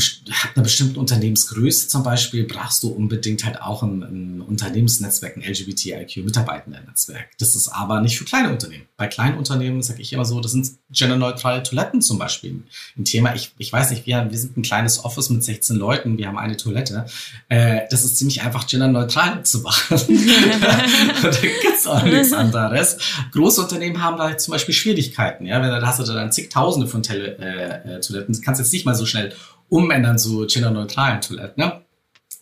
[0.56, 7.28] einer bestimmten Unternehmensgröße zum Beispiel brauchst du unbedingt halt auch ein, ein Unternehmensnetzwerk, ein LGBTIQ-Mitarbeitendennetzwerk.
[7.40, 8.86] Das ist aber nicht für kleine Unternehmen.
[8.96, 12.64] Bei kleinen Unternehmen sage ich immer so, das sind genderneutrale Toiletten zum Beispiel
[12.98, 13.36] ein Thema.
[13.36, 16.38] Ich, ich weiß nicht, wir, wir sind ein kleines Office mit 16 Leuten, wir haben
[16.38, 17.06] eine Toilette.
[17.50, 19.98] Äh, das ist ziemlich einfach genderneutral zu machen.
[21.22, 22.98] da gibt's auch nichts anderes.
[23.34, 25.46] Große Unternehmen haben da zum Beispiel Schwierigkeiten.
[25.46, 25.62] Ja?
[25.62, 28.96] Wenn, da hast du dann zigtausende von Tele äh, äh Toiletten, kannst jetzt nicht mal
[28.96, 29.36] so schnell
[29.70, 31.64] umändern zu genderneutralen Toiletten.
[31.64, 31.82] Ne?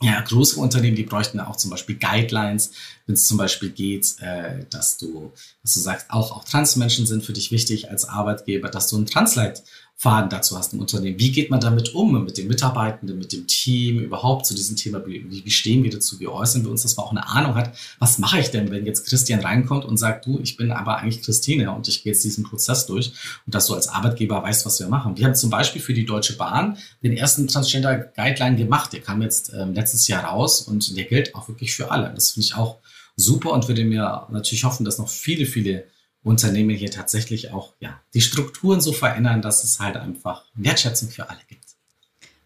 [0.02, 2.72] Ja, größere Unternehmen, die bräuchten auch zum Beispiel Guidelines,
[3.08, 7.26] wenn es zum Beispiel geht, äh, dass du, dass du sagst, auch, auch Transmenschen sind
[7.26, 9.64] für dich wichtig als Arbeitgeber, dass du ein Translate
[10.00, 11.18] Faden dazu hast im Unternehmen.
[11.18, 15.04] Wie geht man damit um, mit den Mitarbeitenden, mit dem Team, überhaupt zu diesem Thema?
[15.08, 16.20] Wie, wie stehen wir dazu?
[16.20, 18.86] Wie äußern wir uns, dass man auch eine Ahnung hat, was mache ich denn, wenn
[18.86, 22.24] jetzt Christian reinkommt und sagt, du, ich bin aber eigentlich Christine und ich gehe jetzt
[22.24, 23.12] diesen Prozess durch
[23.48, 25.18] und dass du als Arbeitgeber weißt, was wir machen.
[25.18, 28.94] Wir haben zum Beispiel für die Deutsche Bahn den ersten Transgender Guideline gemacht.
[28.94, 32.12] Der kam jetzt ähm, letztes Jahr raus und der gilt auch wirklich für alle.
[32.14, 32.78] Das finde ich auch
[33.16, 35.86] super und würde mir natürlich hoffen, dass noch viele, viele
[36.24, 41.30] Unternehmen hier tatsächlich auch ja, die Strukturen so verändern, dass es halt einfach Wertschätzung für
[41.30, 41.68] alle gibt.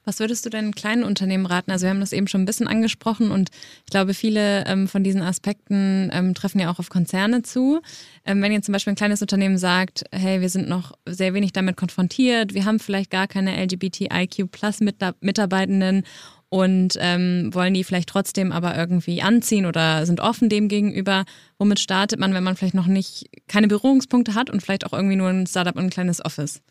[0.04, 1.70] Was würdest du denn kleinen Unternehmen raten?
[1.70, 3.52] Also wir haben das eben schon ein bisschen angesprochen und
[3.86, 7.82] ich glaube, viele ähm, von diesen Aspekten ähm, treffen ja auch auf Konzerne zu.
[8.26, 11.54] Ähm, wenn jetzt zum Beispiel ein kleines Unternehmen sagt, hey, wir sind noch sehr wenig
[11.54, 16.04] damit konfrontiert, wir haben vielleicht gar keine LGBTIQ-Plus-Mitarbeitenden
[16.52, 21.24] und ähm, wollen die vielleicht trotzdem aber irgendwie anziehen oder sind offen dem gegenüber.
[21.58, 25.16] Womit startet man, wenn man vielleicht noch nicht keine Berührungspunkte hat und vielleicht auch irgendwie
[25.16, 26.62] nur ein Startup und ein kleines Office?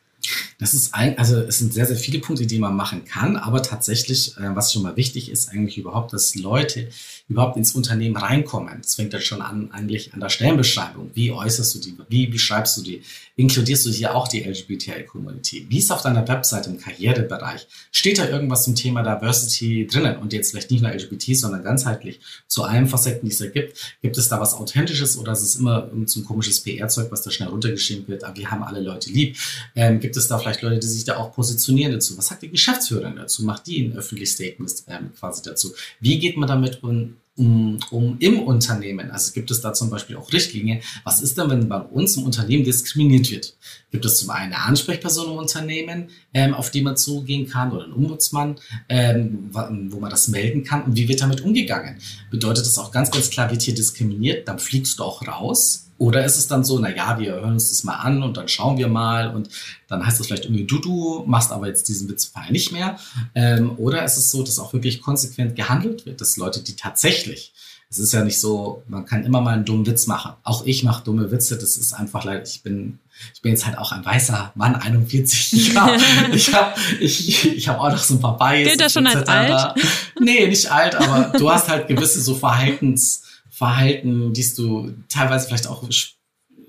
[0.58, 3.62] Das ist ein, also es sind sehr, sehr viele Punkte, die man machen kann, aber
[3.62, 6.88] tatsächlich, äh, was schon mal wichtig ist, eigentlich überhaupt, dass Leute
[7.28, 8.74] überhaupt ins Unternehmen reinkommen.
[8.82, 11.10] Das fängt dann schon an, eigentlich an der Stellenbeschreibung.
[11.14, 11.96] Wie äußerst du die?
[12.08, 13.02] Wie beschreibst du die?
[13.36, 15.66] Inkludierst du hier auch die LGBTI-Community?
[15.68, 17.68] Wie ist auf deiner Webseite im Karrierebereich?
[17.92, 20.18] Steht da irgendwas zum Thema Diversity drinnen?
[20.18, 23.96] Und jetzt vielleicht nicht nur LGBT, sondern ganzheitlich zu allen Facetten, die es da gibt.
[24.02, 27.30] Gibt es da was Authentisches oder ist es immer so ein komisches PR-Zeug, was da
[27.30, 28.24] schnell runtergeschrieben wird?
[28.24, 29.36] Aber wir haben alle Leute lieb.
[29.76, 32.16] Ähm, gibt es da vielleicht Leute, die sich da auch positionieren dazu?
[32.18, 33.44] Was sagt die Geschäftsführerin dazu?
[33.44, 35.72] Macht die ein öffentliches Statement ähm, quasi dazu?
[36.00, 37.16] Wie geht man damit um?
[37.40, 39.10] um, um im Unternehmen.
[39.10, 40.80] Also gibt es da zum Beispiel auch Richtlinien.
[41.04, 43.56] Was ist denn, wenn bei uns im Unternehmen diskriminiert wird?
[43.90, 47.84] Gibt es zum einen eine Ansprechperson im Unternehmen, ähm, auf die man zugehen kann oder
[47.84, 48.56] einen Ombudsmann,
[48.88, 50.82] ähm, wo man das melden kann?
[50.82, 51.98] Und wie wird damit umgegangen?
[52.30, 56.24] Bedeutet das auch ganz, ganz klar, wird hier diskriminiert, dann fliegst du auch raus oder
[56.24, 58.78] ist es dann so, na ja, wir hören uns das mal an und dann schauen
[58.78, 59.50] wir mal und
[59.86, 62.96] dann heißt es vielleicht irgendwie, du, du machst aber jetzt diesen Witzfall nicht mehr.
[63.34, 67.52] Ähm, oder ist es so, dass auch wirklich konsequent gehandelt wird, dass Leute, die tatsächlich,
[67.90, 70.32] es ist ja nicht so, man kann immer mal einen dummen Witz machen.
[70.42, 72.98] Auch ich mache dumme Witze, das ist einfach leider, ich bin,
[73.34, 75.98] ich bin jetzt halt auch ein weißer Mann, 41 Jahre.
[76.32, 78.68] ich habe ich, ich hab auch noch so ein paar Bias.
[78.68, 79.74] Gilt das schon als alt?
[80.18, 83.24] Nee, nicht alt, aber du hast halt gewisse so Verhaltens,
[83.60, 85.86] Verhalten, die du teilweise vielleicht auch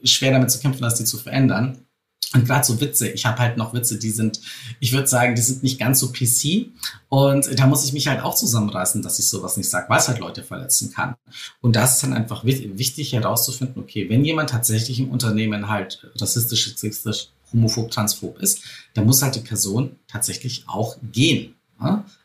[0.03, 1.85] schwer damit zu kämpfen hast, die zu verändern.
[2.33, 4.41] Und gerade so Witze, ich habe halt noch Witze, die sind,
[4.81, 6.69] ich würde sagen, die sind nicht ganz so PC.
[7.07, 10.09] Und da muss ich mich halt auch zusammenreißen, dass ich sowas nicht sage, weil es
[10.09, 11.15] halt Leute verletzen kann.
[11.61, 16.65] Und das ist dann einfach wichtig herauszufinden, okay, wenn jemand tatsächlich im Unternehmen halt rassistisch,
[16.65, 18.63] sexistisch, homophob, transphob ist,
[18.95, 21.55] dann muss halt die Person tatsächlich auch gehen.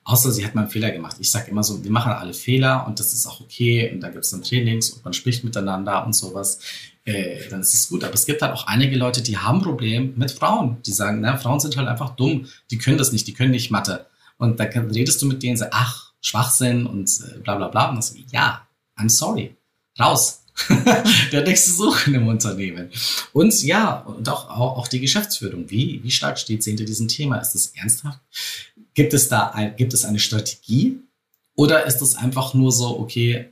[0.06, 1.16] Außer sie hat mal einen Fehler gemacht.
[1.18, 3.90] Ich sage immer so, wir machen alle Fehler und das ist auch okay.
[3.92, 6.60] Und da gibt es dann Trainings und man spricht miteinander und sowas.
[7.04, 8.04] Äh, dann ist es gut.
[8.04, 10.76] Aber es gibt halt auch einige Leute, die haben Problem mit Frauen.
[10.86, 12.46] Die sagen, na, Frauen sind halt einfach dumm.
[12.70, 14.06] Die können das nicht, die können nicht Mathe.
[14.38, 17.88] Und da redest du mit denen, sagst, ach, Schwachsinn und äh, bla bla bla.
[17.88, 18.64] Und dann sagst, ja,
[18.96, 19.56] I'm sorry.
[19.98, 20.44] Raus.
[21.32, 22.90] der nächste Suchen im Unternehmen.
[23.32, 25.68] Und ja, und auch, auch, auch die Geschäftsführung.
[25.68, 27.38] Wie, wie stark steht sie hinter diesem Thema?
[27.38, 28.20] Ist das ernsthaft?
[28.96, 30.98] Gibt es da ein, gibt es eine Strategie?
[31.54, 33.50] Oder ist es einfach nur so, okay,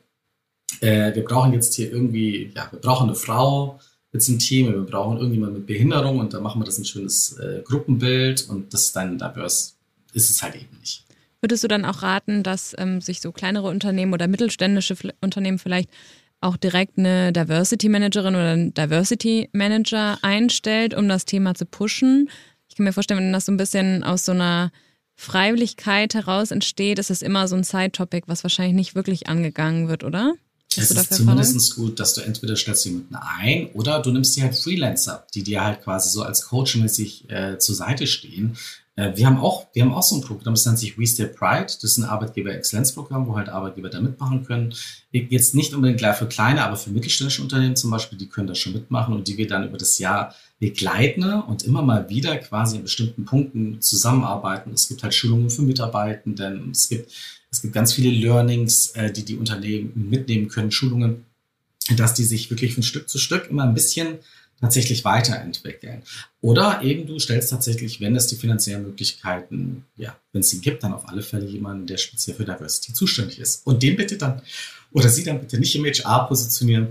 [0.80, 3.78] äh, wir brauchen jetzt hier irgendwie, ja, wir brauchen eine Frau
[4.12, 7.36] jetzt im Team, wir brauchen irgendjemand mit Behinderung und dann machen wir das ein schönes
[7.38, 9.72] äh, Gruppenbild und das ist dann diverse.
[10.14, 11.04] Ist es halt eben nicht.
[11.42, 15.90] Würdest du dann auch raten, dass ähm, sich so kleinere Unternehmen oder mittelständische Unternehmen vielleicht
[16.40, 22.30] auch direkt eine Diversity Managerin oder einen Diversity Manager einstellt, um das Thema zu pushen?
[22.68, 24.72] Ich kann mir vorstellen, wenn das so ein bisschen aus so einer
[25.16, 30.04] Freiwilligkeit heraus entsteht, ist es immer so ein Side-Topic, was wahrscheinlich nicht wirklich angegangen wird,
[30.04, 30.34] oder?
[30.76, 34.56] es ist zumindest gut, dass du entweder stellst jemanden ein oder du nimmst dir halt
[34.56, 38.56] Freelancer, die dir halt quasi so als coachmäßig äh, zur Seite stehen.
[38.96, 41.26] Äh, wir haben auch, wir haben auch so ein Programm, das nennt sich We Stay
[41.26, 41.66] Pride.
[41.66, 44.74] Das ist ein Arbeitgeber-Exzellenzprogramm, wo halt Arbeitgeber da mitmachen können.
[45.10, 48.54] Jetzt nicht unbedingt gleich für kleine, aber für mittelständische Unternehmen zum Beispiel, die können da
[48.54, 52.76] schon mitmachen und die wir dann über das Jahr begleiten und immer mal wieder quasi
[52.76, 54.72] in bestimmten Punkten zusammenarbeiten.
[54.72, 57.12] Es gibt halt Schulungen für Mitarbeitenden, es gibt
[57.54, 61.24] es gibt ganz viele Learnings, äh, die die Unternehmen mitnehmen können, Schulungen,
[61.96, 64.18] dass die sich wirklich von Stück zu Stück immer ein bisschen
[64.60, 66.02] tatsächlich weiterentwickeln.
[66.40, 70.82] Oder eben du stellst tatsächlich, wenn es die finanziellen Möglichkeiten, ja, wenn es sie gibt,
[70.82, 73.66] dann auf alle Fälle jemanden, der speziell für Diversity zuständig ist.
[73.66, 74.42] Und den bitte dann,
[74.92, 76.88] oder sie dann bitte nicht im HR positionieren,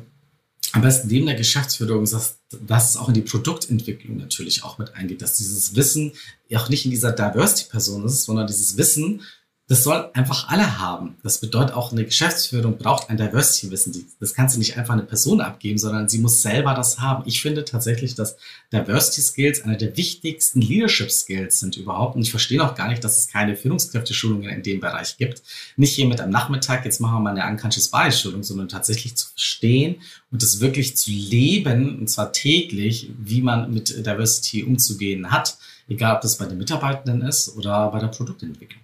[0.73, 4.95] am besten neben der Geschäftsführung, dass, dass es auch in die Produktentwicklung natürlich auch mit
[4.95, 6.13] eingeht, dass dieses Wissen
[6.55, 9.21] auch nicht in dieser Diversity-Person ist, sondern dieses Wissen
[9.69, 11.15] das soll einfach alle haben.
[11.23, 14.05] Das bedeutet auch, eine Geschäftsführung braucht ein Diversity-Wissen.
[14.19, 17.23] Das kannst du nicht einfach eine Person abgeben, sondern sie muss selber das haben.
[17.25, 18.35] Ich finde tatsächlich, dass
[18.73, 22.17] Diversity-Skills einer der wichtigsten Leadership-Skills sind überhaupt.
[22.17, 25.41] Und ich verstehe auch gar nicht, dass es keine Führungskräfteschulungen in dem Bereich gibt.
[25.77, 29.29] Nicht hier mit am Nachmittag, jetzt machen wir mal eine Unconscious Bias-Schulung, sondern tatsächlich zu
[29.29, 35.57] verstehen und das wirklich zu leben, und zwar täglich, wie man mit Diversity umzugehen hat.
[35.87, 38.82] Egal, ob das bei den Mitarbeitenden ist oder bei der Produktentwicklung.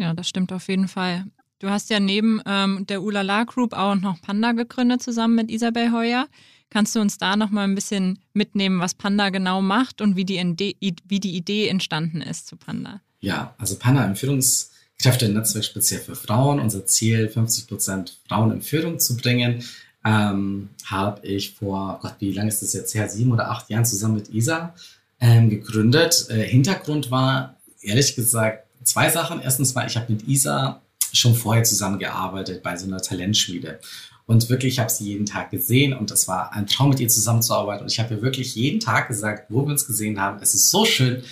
[0.00, 1.26] Ja, das stimmt auf jeden Fall.
[1.58, 5.92] Du hast ja neben ähm, der Ulala Group auch noch Panda gegründet zusammen mit Isabel
[5.92, 6.26] Heuer.
[6.70, 10.24] Kannst du uns da noch mal ein bisschen mitnehmen, was Panda genau macht und wie
[10.24, 13.02] die, wie die Idee entstanden ist zu Panda?
[13.20, 16.60] Ja, also Panda im Führungskräfte-Netzwerk speziell für Frauen.
[16.60, 19.62] Unser Ziel, 50 Prozent Frauen in Führung zu bringen,
[20.02, 23.06] ähm, habe ich vor, Gott, wie lange ist das jetzt her?
[23.10, 24.74] Sieben oder acht Jahren zusammen mit Isa
[25.20, 26.26] ähm, gegründet.
[26.30, 29.40] Äh, Hintergrund war, ehrlich gesagt, zwei Sachen.
[29.40, 33.80] Erstens war, ich habe mit Isa schon vorher zusammengearbeitet bei so einer Talentschmiede.
[34.26, 37.08] Und wirklich, ich habe sie jeden Tag gesehen und es war ein Traum, mit ihr
[37.08, 37.82] zusammenzuarbeiten.
[37.82, 40.70] Und ich habe ihr wirklich jeden Tag gesagt, wo wir uns gesehen haben, es ist
[40.70, 41.24] so schön,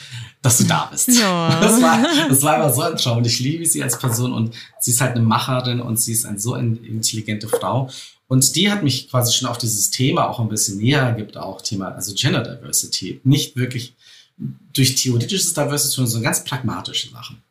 [0.43, 1.09] dass du da bist.
[1.09, 1.61] Ja.
[1.61, 3.19] Das, war, das war immer so ein Traum.
[3.19, 6.27] Und ich liebe sie als Person und sie ist halt eine Macherin und sie ist
[6.27, 7.89] eine so intelligente Frau.
[8.27, 11.63] Und die hat mich quasi schon auf dieses Thema auch ein bisschen näher gibt, auch
[11.63, 13.21] Thema, also Gender Diversity.
[13.23, 13.95] Nicht wirklich
[14.73, 17.43] durch theoretisches Diversity, sondern so ganz pragmatische Sachen.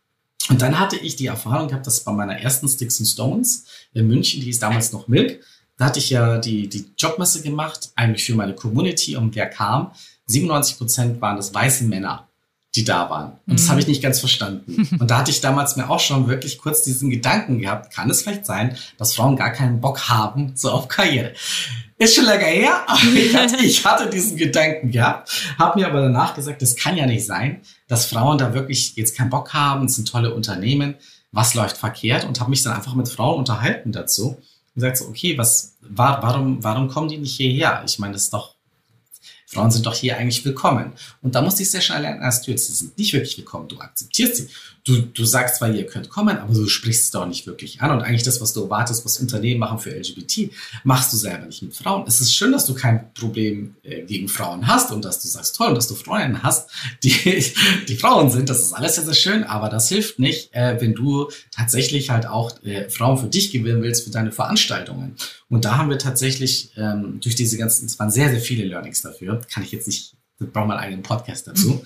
[0.49, 4.07] Und dann hatte ich die Erfahrung gehabt, dass bei meiner ersten Sticks and Stones in
[4.07, 5.41] München, die hieß damals noch Milk,
[5.77, 9.15] da hatte ich ja die, die Jobmesse gemacht, eigentlich für meine Community.
[9.15, 9.91] Und wer kam,
[10.25, 12.27] 97 Prozent waren das weiße Männer,
[12.77, 13.31] die da waren.
[13.31, 13.57] Und mhm.
[13.57, 14.87] das habe ich nicht ganz verstanden.
[14.99, 18.21] Und da hatte ich damals mir auch schon wirklich kurz diesen Gedanken gehabt, kann es
[18.21, 21.33] vielleicht sein, dass Frauen gar keinen Bock haben, so auf Karriere.
[21.97, 26.01] Ist schon länger her, aber ich hatte, ich hatte diesen Gedanken gehabt, habe mir aber
[26.01, 29.87] danach gesagt, das kann ja nicht sein, dass Frauen da wirklich jetzt keinen Bock haben,
[29.87, 30.95] es sind tolle Unternehmen,
[31.31, 35.05] was läuft verkehrt und habe mich dann einfach mit Frauen unterhalten dazu und gesagt so,
[35.05, 37.81] okay, was, war, warum, warum kommen die nicht hierher?
[37.85, 38.56] Ich meine, das ist doch
[39.49, 40.91] Frauen sind doch hier eigentlich willkommen.
[41.21, 43.69] Und da musste ich sehr schnell lernen, erst sie sind nicht wirklich willkommen.
[43.69, 44.49] Du akzeptierst sie.
[44.87, 47.91] Du, du sagst zwar, ihr könnt kommen, aber du sprichst es doch nicht wirklich an.
[47.91, 50.49] Und eigentlich das, was du erwartest, was Unternehmen machen für LGBT,
[50.85, 52.05] machst du selber nicht mit Frauen.
[52.07, 55.57] Es ist schön, dass du kein Problem äh, gegen Frauen hast und dass du sagst,
[55.57, 56.69] toll, und dass du Freundinnen hast,
[57.03, 57.43] die,
[57.89, 58.49] die Frauen sind.
[58.49, 62.25] Das ist alles sehr, sehr schön, aber das hilft nicht, äh, wenn du tatsächlich halt
[62.25, 65.17] auch äh, Frauen für dich gewinnen willst, für deine Veranstaltungen.
[65.49, 69.01] Und da haben wir tatsächlich ähm, durch diese ganzen, es waren sehr, sehr viele Learnings
[69.01, 71.71] dafür, kann ich jetzt nicht, brauchen wir einen eigenen Podcast dazu.
[71.71, 71.81] Mhm.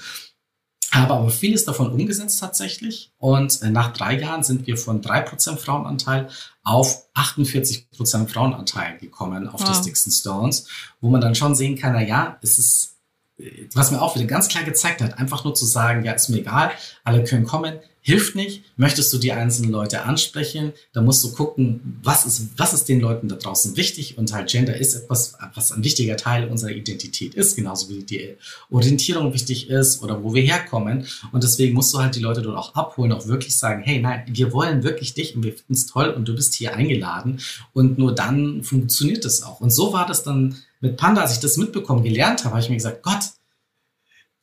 [0.92, 3.12] Habe aber vieles davon umgesetzt tatsächlich.
[3.18, 6.28] Und äh, nach drei Jahren sind wir von drei Prozent Frauenanteil
[6.64, 9.70] auf 48% Frauenanteil gekommen auf wow.
[9.70, 10.68] die Sticks and Stones,
[11.00, 12.98] wo man dann schon sehen kann, na ja, es ist,
[13.40, 16.30] äh, was mir auch wieder ganz klar gezeigt hat, einfach nur zu sagen, ja, ist
[16.30, 16.72] mir egal,
[17.06, 18.64] alle können kommen, hilft nicht.
[18.78, 23.00] Möchtest du die einzelnen Leute ansprechen, dann musst du gucken, was ist, was ist den
[23.00, 27.36] Leuten da draußen wichtig und halt Gender ist etwas, was ein wichtiger Teil unserer Identität
[27.36, 28.36] ist, genauso wie die
[28.72, 31.06] Orientierung wichtig ist oder wo wir herkommen.
[31.32, 34.24] Und deswegen musst du halt die Leute dort auch abholen, auch wirklich sagen, hey, nein,
[34.28, 37.40] wir wollen wirklich dich und wir finden es toll und du bist hier eingeladen
[37.74, 39.62] und nur dann funktioniert es auch.
[39.62, 42.70] Und so war das dann mit Panda, als ich das mitbekommen, gelernt habe, habe ich
[42.70, 43.22] mir gesagt, Gott,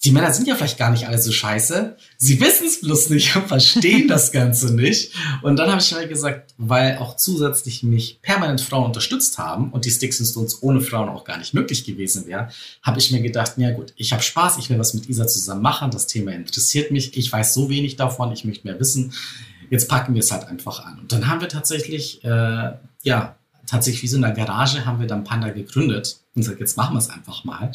[0.05, 1.97] die Männer sind ja vielleicht gar nicht alle so scheiße.
[2.19, 5.13] Sie wissen es bloß nicht und verstehen das Ganze nicht.
[5.43, 9.85] Und dann habe ich halt gesagt, weil auch zusätzlich mich permanent Frauen unterstützt haben und
[9.85, 12.49] die Sticks and Stones ohne Frauen auch gar nicht möglich gewesen wäre,
[12.83, 15.63] habe ich mir gedacht, ja gut, ich habe Spaß, ich will was mit Isa zusammen
[15.63, 19.13] machen, das Thema interessiert mich, ich weiß so wenig davon, ich möchte mehr wissen.
[19.69, 21.01] Jetzt packen wir es halt einfach an.
[21.01, 25.07] Und dann haben wir tatsächlich, äh, ja, tatsächlich wie so in der Garage haben wir
[25.07, 27.73] dann Panda gegründet und gesagt, jetzt machen wir es einfach mal.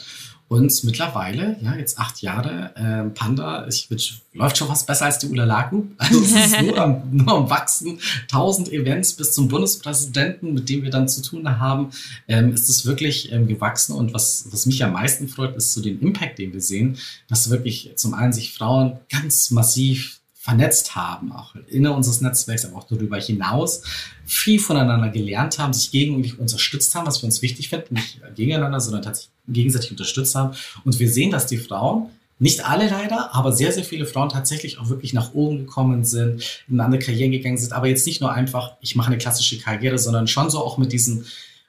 [0.48, 3.90] Und mittlerweile, ja, jetzt acht Jahre, äh, Panda, ich,
[4.34, 5.86] läuft schon fast besser als die Ulalaku.
[5.98, 8.00] Also es ist nur am, nur am Wachsen.
[8.28, 11.90] Tausend Events bis zum Bundespräsidenten, mit dem wir dann zu tun haben,
[12.28, 13.94] ähm, ist es wirklich ähm, gewachsen.
[13.94, 17.50] Und was, was mich am meisten freut, ist so den Impact, den wir sehen, dass
[17.50, 22.84] wirklich zum einen sich Frauen ganz massiv vernetzt haben, auch innerhalb unseres Netzwerks, aber auch
[22.84, 23.82] darüber hinaus,
[24.26, 28.82] viel voneinander gelernt haben, sich gegenseitig unterstützt haben, was für uns wichtig finden, nicht gegeneinander,
[28.82, 30.54] sondern tatsächlich gegenseitig unterstützt haben.
[30.84, 34.80] Und wir sehen, dass die Frauen, nicht alle leider, aber sehr, sehr viele Frauen tatsächlich
[34.80, 38.34] auch wirklich nach oben gekommen sind, in andere Karrieren gegangen sind, aber jetzt nicht nur
[38.34, 41.26] einfach, ich mache eine klassische Karriere, sondern schon so auch mit diesen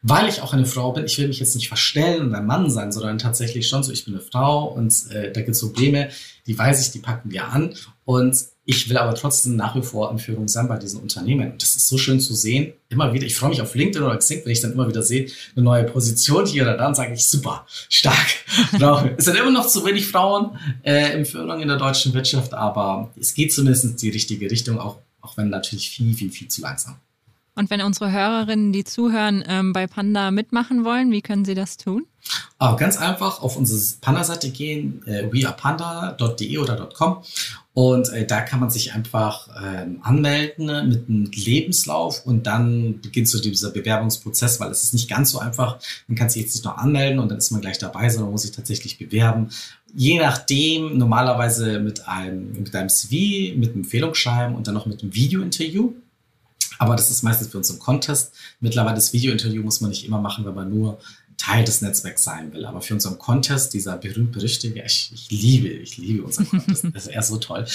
[0.06, 2.68] weil ich auch eine Frau bin, ich will mich jetzt nicht verstellen und ein Mann
[2.68, 6.10] sein, sondern tatsächlich schon so, ich bin eine Frau und äh, da gibt es Probleme,
[6.46, 7.74] die weiß ich, die packen wir an.
[8.04, 11.52] Und ich will aber trotzdem nach wie vor in Führung sein bei diesen Unternehmen.
[11.52, 12.72] Und das ist so schön zu sehen.
[12.88, 15.28] Immer wieder, ich freue mich auf LinkedIn oder Xing, wenn ich dann immer wieder sehe,
[15.54, 18.26] eine neue Position hier oder da, und sage ich, super, stark.
[19.16, 23.10] es sind immer noch zu wenig Frauen äh, in Führung in der deutschen Wirtschaft, aber
[23.20, 26.62] es geht zumindest in die richtige Richtung, auch, auch wenn natürlich viel, viel, viel zu
[26.62, 26.96] langsam.
[27.54, 31.76] Und wenn unsere Hörerinnen, die zuhören, ähm, bei Panda mitmachen wollen, wie können sie das
[31.76, 32.06] tun?
[32.58, 37.22] Oh, ganz einfach auf unsere Panda-Seite gehen, äh, wearepanda.de oder .com
[37.74, 43.28] und äh, da kann man sich einfach ähm, anmelden mit einem Lebenslauf und dann beginnt
[43.28, 45.80] so dieser Bewerbungsprozess, weil es ist nicht ganz so einfach.
[46.06, 48.42] Man kann sich jetzt nicht noch anmelden und dann ist man gleich dabei, sondern muss
[48.42, 49.48] sich tatsächlich bewerben.
[49.92, 55.02] Je nachdem, normalerweise mit einem, mit einem CV, mit einem Empfehlungsschreiben und dann noch mit
[55.02, 55.94] einem Videointerview.
[56.78, 58.32] Aber das ist meistens für uns ein Contest.
[58.60, 60.98] Mittlerweile das Videointerview muss man nicht immer machen, wenn man nur
[61.36, 62.64] Teil des Netzwerks sein will.
[62.64, 67.12] Aber für unseren Contest, dieser berühmt-berüchtigte, ich, ich liebe, ich liebe unseren Contest, das ist
[67.12, 67.66] eher so toll.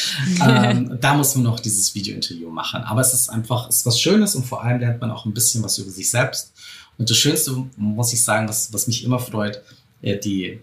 [0.46, 2.82] ähm, da muss man noch dieses Videointerview machen.
[2.84, 5.34] Aber es ist einfach, es ist was Schönes und vor allem lernt man auch ein
[5.34, 6.54] bisschen was über sich selbst.
[6.98, 9.62] Und das Schönste, muss ich sagen, was, was mich immer freut,
[10.02, 10.60] äh, die,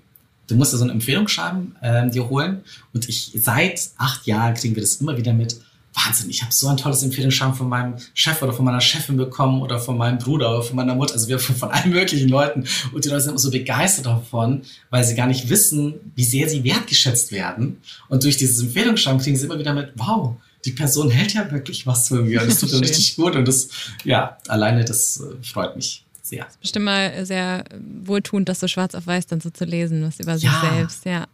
[0.48, 2.62] du musst ja so eine Empfehlungsschreiben äh, dir holen.
[2.92, 5.60] Und ich, seit acht Jahren kriegen wir das immer wieder mit
[5.96, 9.62] Wahnsinn, ich habe so ein tolles Empfehlungsschreiben von meinem Chef oder von meiner Chefin bekommen
[9.62, 12.64] oder von meinem Bruder oder von meiner Mutter, also wir von, von allen möglichen Leuten.
[12.92, 16.48] Und die Leute sind immer so begeistert davon, weil sie gar nicht wissen, wie sehr
[16.48, 17.80] sie wertgeschätzt werden.
[18.08, 21.86] Und durch dieses Empfehlungsschreiben kriegen sie immer wieder mit, wow, die Person hält ja wirklich
[21.86, 23.34] was für mir und das tut mir richtig gut.
[23.34, 23.68] Und das,
[24.04, 26.44] ja, alleine das äh, freut mich sehr.
[26.44, 27.64] Das ist bestimmt mal sehr
[28.04, 30.38] wohltuend, das so schwarz auf weiß dann so zu lesen, was über ja.
[30.38, 31.26] sich selbst, ja.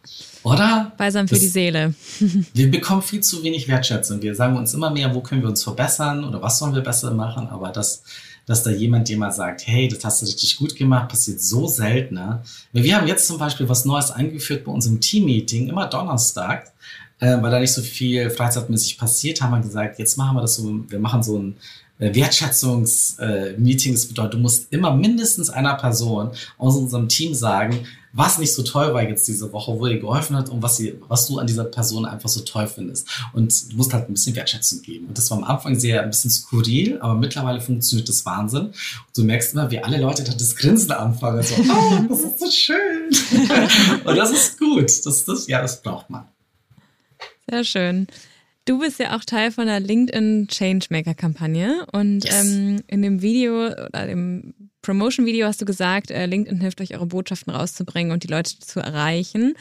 [0.42, 0.92] Oder?
[0.96, 1.94] Balsam für das, die Seele.
[2.55, 4.22] wir bekommen viel zu wenig Wertschätzung.
[4.22, 7.12] Wir sagen uns immer mehr, wo können wir uns verbessern oder was sollen wir besser
[7.12, 8.02] machen, aber das,
[8.46, 11.66] dass da jemand dir mal sagt, hey, das hast du richtig gut gemacht, passiert so
[11.66, 12.42] seltener.
[12.72, 16.72] Wir haben jetzt zum Beispiel was Neues eingeführt bei unserem Team-Meeting, immer Donnerstag,
[17.20, 20.57] äh, weil da nicht so viel freizeitmäßig passiert, haben wir gesagt, jetzt machen wir das
[20.57, 21.57] so, wir machen so ein äh,
[22.15, 28.62] Wertschätzungsmeetings bedeutet, du musst immer mindestens einer Person aus unserem Team sagen, was nicht so
[28.62, 31.47] toll war jetzt diese Woche, wo ihr geholfen hat und was, sie, was du an
[31.47, 33.09] dieser Person einfach so toll findest.
[33.33, 35.07] Und du musst halt ein bisschen Wertschätzung geben.
[35.07, 38.67] Und das war am Anfang sehr ein bisschen skurril, aber mittlerweile funktioniert das Wahnsinn.
[38.67, 41.43] Und du merkst immer, wie alle Leute da das Grinsen anfangen.
[41.43, 43.11] So, oh, das ist so schön.
[44.05, 45.07] und das ist gut.
[45.07, 46.27] Das, das, ja, das braucht man.
[47.49, 48.07] Sehr schön.
[48.64, 52.44] Du bist ja auch Teil von der LinkedIn Changemaker-Kampagne und yes.
[52.44, 57.07] ähm, in dem Video oder dem Promotion-Video hast du gesagt, äh, LinkedIn hilft euch, eure
[57.07, 59.55] Botschaften rauszubringen und die Leute zu erreichen,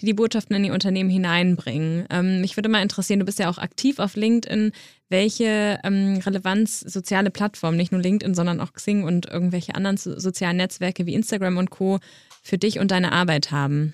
[0.00, 2.06] die die Botschaften in die Unternehmen hineinbringen.
[2.08, 4.72] Ähm, mich würde mal interessieren, du bist ja auch aktiv auf LinkedIn.
[5.10, 10.18] Welche ähm, Relevanz soziale Plattformen, nicht nur LinkedIn, sondern auch Xing und irgendwelche anderen so
[10.18, 11.98] sozialen Netzwerke wie Instagram und Co.
[12.42, 13.92] für dich und deine Arbeit haben?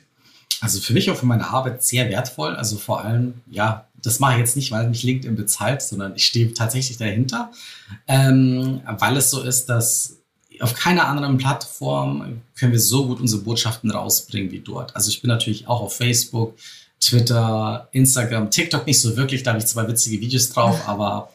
[0.61, 2.55] Also für mich auch für meine Arbeit sehr wertvoll.
[2.55, 6.27] Also vor allem, ja, das mache ich jetzt nicht, weil mich LinkedIn bezahlt, sondern ich
[6.27, 7.51] stehe tatsächlich dahinter,
[8.07, 10.19] ähm, weil es so ist, dass
[10.61, 14.95] auf keiner anderen Plattform können wir so gut unsere Botschaften rausbringen wie dort.
[14.95, 16.57] Also ich bin natürlich auch auf Facebook,
[17.00, 21.31] Twitter, Instagram, TikTok nicht so wirklich, da habe ich zwei witzige Videos drauf, aber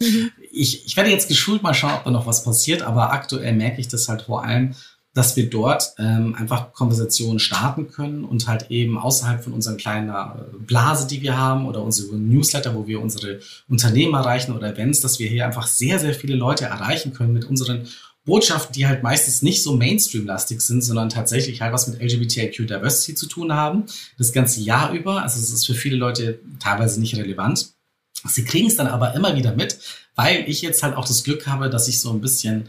[0.51, 3.81] ich, ich werde jetzt geschult, mal schauen, ob da noch was passiert, aber aktuell merke
[3.81, 4.75] ich das halt vor allem,
[5.13, 10.09] dass wir dort ähm, einfach Konversationen starten können und halt eben außerhalb von unseren kleinen
[10.09, 15.01] äh, Blase, die wir haben oder unsere Newsletter, wo wir unsere Unternehmen erreichen oder Events,
[15.01, 17.87] dass wir hier einfach sehr, sehr viele Leute erreichen können mit unseren
[18.25, 23.15] Botschaften, die halt meistens nicht so Mainstream-lastig sind, sondern tatsächlich halt was mit LGBTIQ Diversity
[23.15, 23.85] zu tun haben,
[24.17, 25.23] das ganze Jahr über.
[25.23, 27.73] Also es ist für viele Leute teilweise nicht relevant.
[28.25, 29.79] Sie kriegen es dann aber immer wieder mit,
[30.15, 32.67] weil ich jetzt halt auch das Glück habe, dass ich so ein bisschen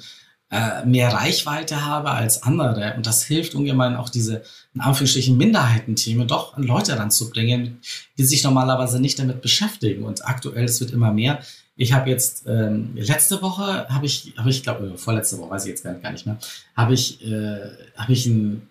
[0.51, 2.95] äh, mehr Reichweite habe als andere.
[2.97, 4.43] Und das hilft ungemein auch diese,
[4.75, 7.81] in Anführungsstrichen, Minderheitenthemen doch an Leute ranzubringen,
[8.19, 10.03] die sich normalerweise nicht damit beschäftigen.
[10.05, 11.41] Und aktuell, es wird immer mehr.
[11.77, 15.71] Ich habe jetzt ähm, letzte Woche habe ich habe ich glaube vorletzte Woche weiß ich
[15.71, 16.37] jetzt gar nicht mehr
[16.77, 17.59] habe ich äh,
[17.97, 18.69] habe ich ein,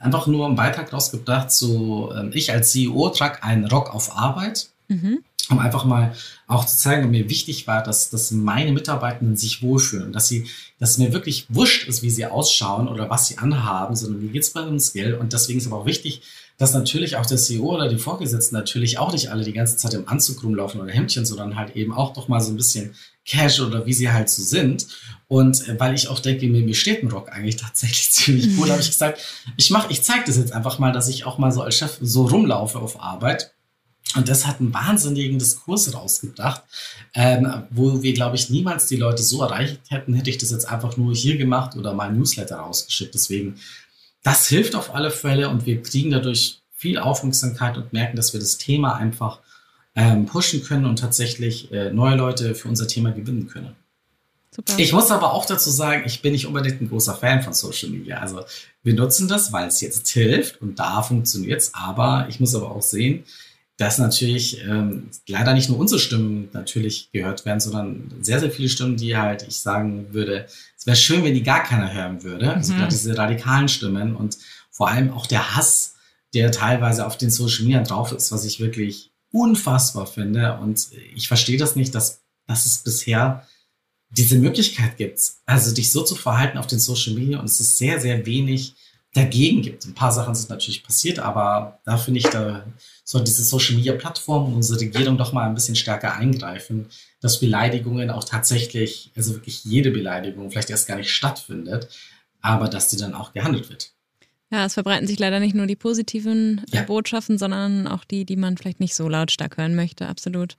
[0.00, 4.71] einfach nur einen Beitrag rausgebracht so äh, ich als CEO trage einen Rock auf Arbeit
[4.88, 6.14] mhm um einfach mal
[6.46, 10.46] auch zu zeigen, mir wichtig war, dass, dass meine Mitarbeitenden sich wohlfühlen, dass sie,
[10.78, 14.30] dass es mir wirklich wurscht ist, wie sie ausschauen oder was sie anhaben, sondern mir
[14.30, 15.18] geht's bei uns Geld.
[15.18, 16.22] Und deswegen ist aber auch wichtig,
[16.58, 19.94] dass natürlich auch der CEO oder die Vorgesetzten natürlich auch nicht alle die ganze Zeit
[19.94, 23.60] im Anzug rumlaufen oder Hemdchen, sondern halt eben auch doch mal so ein bisschen Cash
[23.60, 24.86] oder wie sie halt so sind.
[25.28, 28.70] Und äh, weil ich auch denke, mir, mir steht ein Rock eigentlich tatsächlich ziemlich gut,
[28.70, 29.20] habe ich gesagt,
[29.56, 31.98] ich mach, ich zeige das jetzt einfach mal, dass ich auch mal so als Chef
[32.00, 33.52] so rumlaufe auf Arbeit
[34.16, 36.62] und das hat einen wahnsinnigen Diskurs rausgebracht,
[37.14, 40.68] ähm, wo wir, glaube ich, niemals die Leute so erreicht hätten, hätte ich das jetzt
[40.68, 43.14] einfach nur hier gemacht oder mal ein Newsletter rausgeschickt.
[43.14, 43.56] Deswegen,
[44.22, 48.40] das hilft auf alle Fälle und wir kriegen dadurch viel Aufmerksamkeit und merken, dass wir
[48.40, 49.40] das Thema einfach
[49.94, 53.76] ähm, pushen können und tatsächlich äh, neue Leute für unser Thema gewinnen können.
[54.54, 54.74] Super.
[54.76, 57.88] Ich muss aber auch dazu sagen, ich bin nicht unbedingt ein großer Fan von Social
[57.88, 58.18] Media.
[58.18, 58.44] Also
[58.82, 61.74] wir nutzen das, weil es jetzt hilft und da funktioniert es.
[61.74, 63.24] Aber ich muss aber auch sehen,
[63.82, 68.68] dass natürlich ähm, leider nicht nur unsere Stimmen natürlich gehört werden, sondern sehr, sehr viele
[68.68, 70.46] Stimmen, die halt, ich sagen würde,
[70.78, 72.54] es wäre schön, wenn die gar keiner hören würde.
[72.54, 72.78] Also mhm.
[72.78, 74.38] gerade diese radikalen Stimmen und
[74.70, 75.94] vor allem auch der Hass,
[76.32, 80.58] der teilweise auf den Social Media drauf ist, was ich wirklich unfassbar finde.
[80.58, 83.48] Und ich verstehe das nicht, dass, dass es bisher
[84.10, 87.78] diese Möglichkeit gibt, also dich so zu verhalten auf den Social Media und es ist
[87.78, 88.74] sehr, sehr wenig
[89.14, 89.84] dagegen gibt.
[89.84, 92.64] Ein paar Sachen sind natürlich passiert, aber da finde ich, da
[93.04, 96.86] soll diese Social Media Plattform unsere Regierung doch mal ein bisschen stärker eingreifen,
[97.20, 101.88] dass Beleidigungen auch tatsächlich, also wirklich jede Beleidigung vielleicht erst gar nicht stattfindet,
[102.40, 103.92] aber dass die dann auch gehandelt wird.
[104.50, 106.82] Ja, es verbreiten sich leider nicht nur die positiven ja.
[106.82, 110.08] Botschaften, sondern auch die, die man vielleicht nicht so lautstark hören möchte.
[110.08, 110.56] Absolut.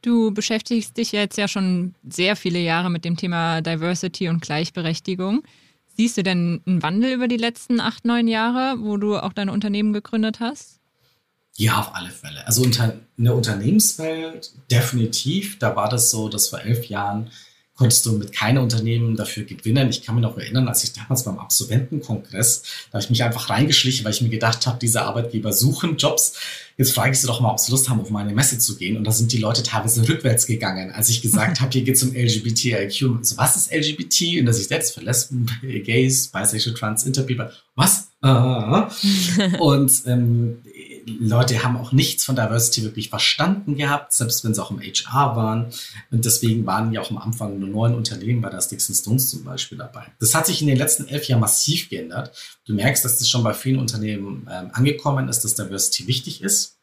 [0.00, 5.42] Du beschäftigst dich jetzt ja schon sehr viele Jahre mit dem Thema Diversity und Gleichberechtigung.
[5.98, 9.48] Siehst du denn einen Wandel über die letzten acht, neun Jahre, wo du auch dein
[9.48, 10.78] Unternehmen gegründet hast?
[11.56, 12.46] Ja, auf alle Fälle.
[12.46, 15.58] Also in der Unternehmenswelt definitiv.
[15.58, 17.30] Da war das so, dass vor elf Jahren
[17.78, 19.88] konntest du mit keinem Unternehmen dafür gewinnen.
[19.88, 23.48] Ich kann mich noch erinnern, als ich damals beim Absolventenkongress, da habe ich mich einfach
[23.48, 26.34] reingeschlichen, weil ich mir gedacht habe, diese Arbeitgeber suchen Jobs.
[26.76, 28.96] Jetzt frage ich sie doch mal, ob sie Lust haben, auf meine Messe zu gehen.
[28.96, 32.02] Und da sind die Leute teilweise rückwärts gegangen, als ich gesagt habe, hier geht es
[32.02, 33.24] um LGBTIQ.
[33.24, 34.40] So, was ist LGBT?
[34.40, 37.52] Und dass ich jetzt für Lesben, Gays, Bisexual, Trans, Interpeople.
[37.76, 38.08] Was?
[38.24, 38.86] Uh,
[39.60, 40.58] und ähm,
[41.20, 45.36] Leute haben auch nichts von Diversity wirklich verstanden gehabt, selbst wenn sie auch im HR
[45.36, 45.66] waren.
[46.10, 49.44] Und deswegen waren ja auch am Anfang nur neun Unternehmen bei der Sticks Stones zum
[49.44, 50.06] Beispiel dabei.
[50.20, 52.32] Das hat sich in den letzten elf Jahren massiv geändert.
[52.66, 56.78] Du merkst, dass das schon bei vielen Unternehmen ähm, angekommen ist, dass Diversity wichtig ist.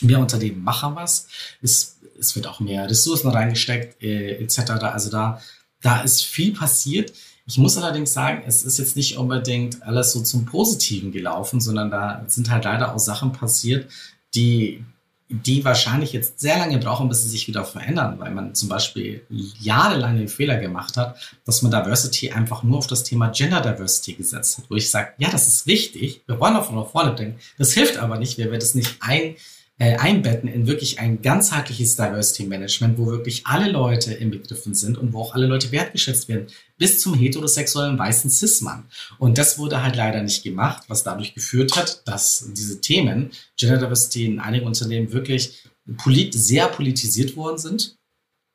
[0.00, 1.28] Mehr Unternehmen machen was.
[1.60, 4.70] Es, es wird auch mehr Ressourcen reingesteckt, äh, etc.
[4.82, 5.42] Also da,
[5.82, 7.12] da ist viel passiert.
[7.50, 11.90] Ich muss allerdings sagen, es ist jetzt nicht unbedingt alles so zum Positiven gelaufen, sondern
[11.90, 13.90] da sind halt leider auch Sachen passiert,
[14.36, 14.84] die,
[15.28, 19.26] die wahrscheinlich jetzt sehr lange brauchen, bis sie sich wieder verändern, weil man zum Beispiel
[19.28, 24.12] jahrelang den Fehler gemacht hat, dass man Diversity einfach nur auf das Thema Gender Diversity
[24.12, 27.40] gesetzt hat, wo ich sage, ja, das ist wichtig, wir wollen auch von vorne denken,
[27.58, 29.34] das hilft aber nicht, wenn wir das nicht ein
[29.80, 35.14] äh, einbetten in wirklich ein ganzheitliches Diversity Management, wo wirklich alle Leute inbegriffen sind und
[35.14, 38.84] wo auch alle Leute wertgeschätzt werden, bis zum heterosexuellen weißen Cis-Mann.
[39.18, 43.78] Und das wurde halt leider nicht gemacht, was dadurch geführt hat, dass diese Themen Gender
[43.78, 45.64] Diversity in einigen Unternehmen wirklich
[45.96, 47.96] polit sehr politisiert worden sind.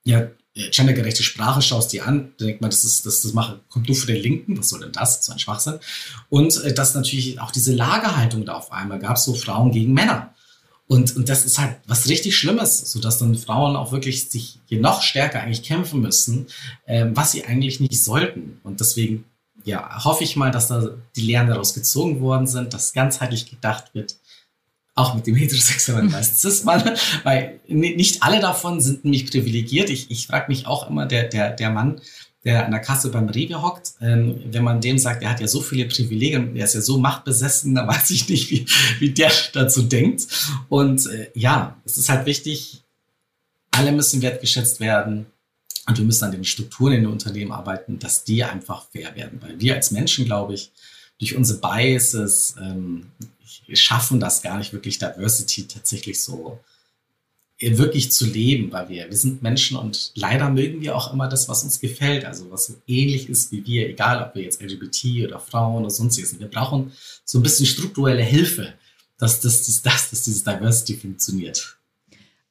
[0.06, 3.62] Ja, äh, gendergerechte Sprache schaust dir an, da denkt man, das ist, das, das mache,
[3.70, 5.26] kommt nur für den Linken, was soll denn das?
[5.26, 5.80] So ein Schwachsinn.
[6.30, 10.35] Und äh, dass natürlich auch diese Lagerhaltung da auf einmal gab, so Frauen gegen Männer.
[10.88, 14.60] Und, und das ist halt was richtig Schlimmes, so dass dann Frauen auch wirklich sich
[14.68, 16.48] hier noch stärker eigentlich kämpfen müssen,
[16.86, 18.60] ähm, was sie eigentlich nicht sollten.
[18.64, 19.26] Und deswegen,
[19.64, 23.96] ja, hoffe ich mal, dass da die Lehren daraus gezogen worden sind, dass ganzheitlich gedacht
[23.96, 24.18] wird,
[24.94, 29.90] auch mit dem heterosexuellen weißen Cis-Mann, weil nicht alle davon sind nämlich privilegiert.
[29.90, 32.00] Ich, ich frage mich auch immer, der, der, der Mann,
[32.46, 35.48] der an der Kasse beim Rewe hockt, ähm, wenn man dem sagt, er hat ja
[35.48, 38.66] so viele Privilegien, er ist ja so machtbesessen, dann weiß ich nicht, wie,
[39.00, 40.28] wie der dazu denkt.
[40.70, 42.84] Und äh, ja, es ist halt wichtig,
[43.72, 45.26] alle müssen wertgeschätzt werden.
[45.88, 49.40] Und wir müssen an den Strukturen in den Unternehmen arbeiten, dass die einfach fair werden.
[49.42, 50.72] Weil wir als Menschen, glaube ich,
[51.20, 53.12] durch unsere Biases ähm,
[53.74, 56.60] schaffen das gar nicht wirklich Diversity tatsächlich so
[57.60, 61.48] wirklich zu leben, weil wir, wir sind Menschen und leider mögen wir auch immer das,
[61.48, 65.26] was uns gefällt, also was so ähnlich ist wie wir, egal ob wir jetzt LGBT
[65.26, 66.42] oder Frauen oder sonstiges sind.
[66.42, 66.92] Wir brauchen
[67.24, 68.74] so ein bisschen strukturelle Hilfe,
[69.18, 71.78] dass, das, dass, dass, dass dieses Diversity funktioniert.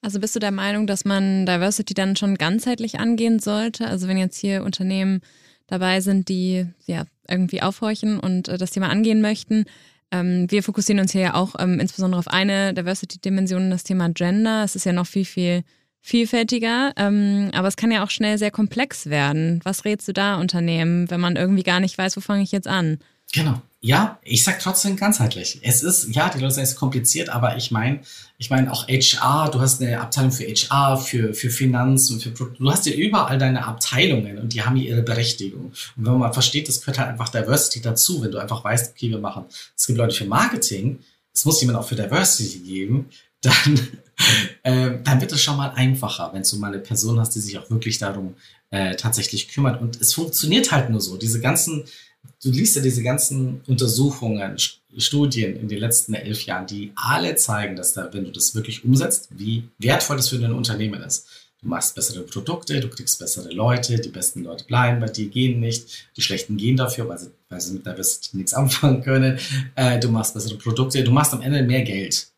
[0.01, 3.87] Also bist du der Meinung, dass man Diversity dann schon ganzheitlich angehen sollte?
[3.87, 5.21] Also wenn jetzt hier Unternehmen
[5.67, 9.65] dabei sind, die ja irgendwie aufhorchen und äh, das Thema angehen möchten,
[10.15, 14.63] ähm, wir fokussieren uns hier ja auch ähm, insbesondere auf eine Diversity-Dimension, das Thema Gender.
[14.65, 15.63] Es ist ja noch viel, viel
[16.01, 19.61] vielfältiger, ähm, aber es kann ja auch schnell sehr komplex werden.
[19.65, 22.69] Was rätst du da Unternehmen, wenn man irgendwie gar nicht weiß, wo fange ich jetzt
[22.69, 22.99] an?
[23.35, 23.61] Genau.
[23.81, 25.59] Ja, ich sag trotzdem ganzheitlich.
[25.63, 28.01] Es ist, ja, die Leute sagen, es ist kompliziert, aber ich meine,
[28.39, 32.31] ich meine auch HR, du hast eine Abteilung für HR, für, für Finanz und für
[32.31, 35.73] du hast ja überall deine Abteilungen und die haben hier ihre Berechtigung.
[35.97, 39.11] Und wenn man versteht, das gehört halt einfach Diversity dazu, wenn du einfach weißt, okay,
[39.11, 39.45] wir machen,
[39.77, 41.01] es gibt Leute für Marketing,
[41.35, 43.11] es muss jemand auch für Diversity geben,
[43.43, 43.81] dann,
[44.63, 47.59] äh, dann wird es schon mal einfacher, wenn du mal eine Person hast, die sich
[47.59, 48.37] auch wirklich darum
[48.71, 49.83] äh, tatsächlich kümmert.
[49.83, 51.19] Und es funktioniert halt nur so.
[51.19, 51.85] Diese ganzen
[52.43, 54.57] du liest ja diese ganzen Untersuchungen,
[54.97, 58.85] Studien in den letzten elf Jahren, die alle zeigen, dass da, wenn du das wirklich
[58.85, 61.27] umsetzt, wie wertvoll das für dein Unternehmen ist.
[61.61, 65.61] Du machst bessere Produkte, du kriegst bessere Leute, die besten Leute bleiben bei dir, gehen
[65.61, 69.39] nicht, die schlechten gehen dafür, weil sie, weil sie mit Diversity nichts anfangen können.
[69.75, 72.29] Äh, du machst bessere Produkte, du machst am Ende mehr Geld.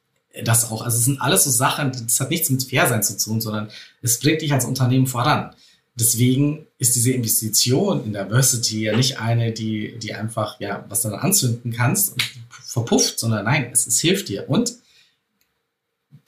[0.45, 3.41] Das auch, also es sind alles so Sachen, das hat nichts mit Fairsein zu tun,
[3.41, 3.69] sondern
[4.03, 5.55] es bringt dich als Unternehmen voran.
[5.99, 11.15] Deswegen ist diese Investition in Diversity ja nicht eine, die, die einfach, ja, was dann
[11.15, 14.49] anzünden kannst und verpufft, sondern nein, es, es hilft dir.
[14.49, 14.75] Und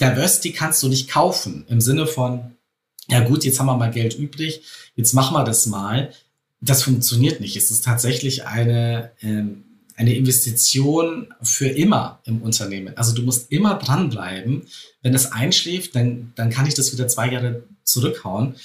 [0.00, 2.56] Diversity kannst du nicht kaufen im Sinne von,
[3.10, 4.62] ja gut, jetzt haben wir mal Geld übrig,
[4.96, 6.12] jetzt machen wir das mal.
[6.62, 7.54] Das funktioniert nicht.
[7.54, 9.64] Es ist tatsächlich eine, ähm,
[9.96, 12.96] eine Investition für immer im Unternehmen.
[12.96, 14.62] Also du musst immer dranbleiben.
[15.02, 18.56] Wenn es einschläft, dann, dann kann ich das wieder zwei Jahre zurückhauen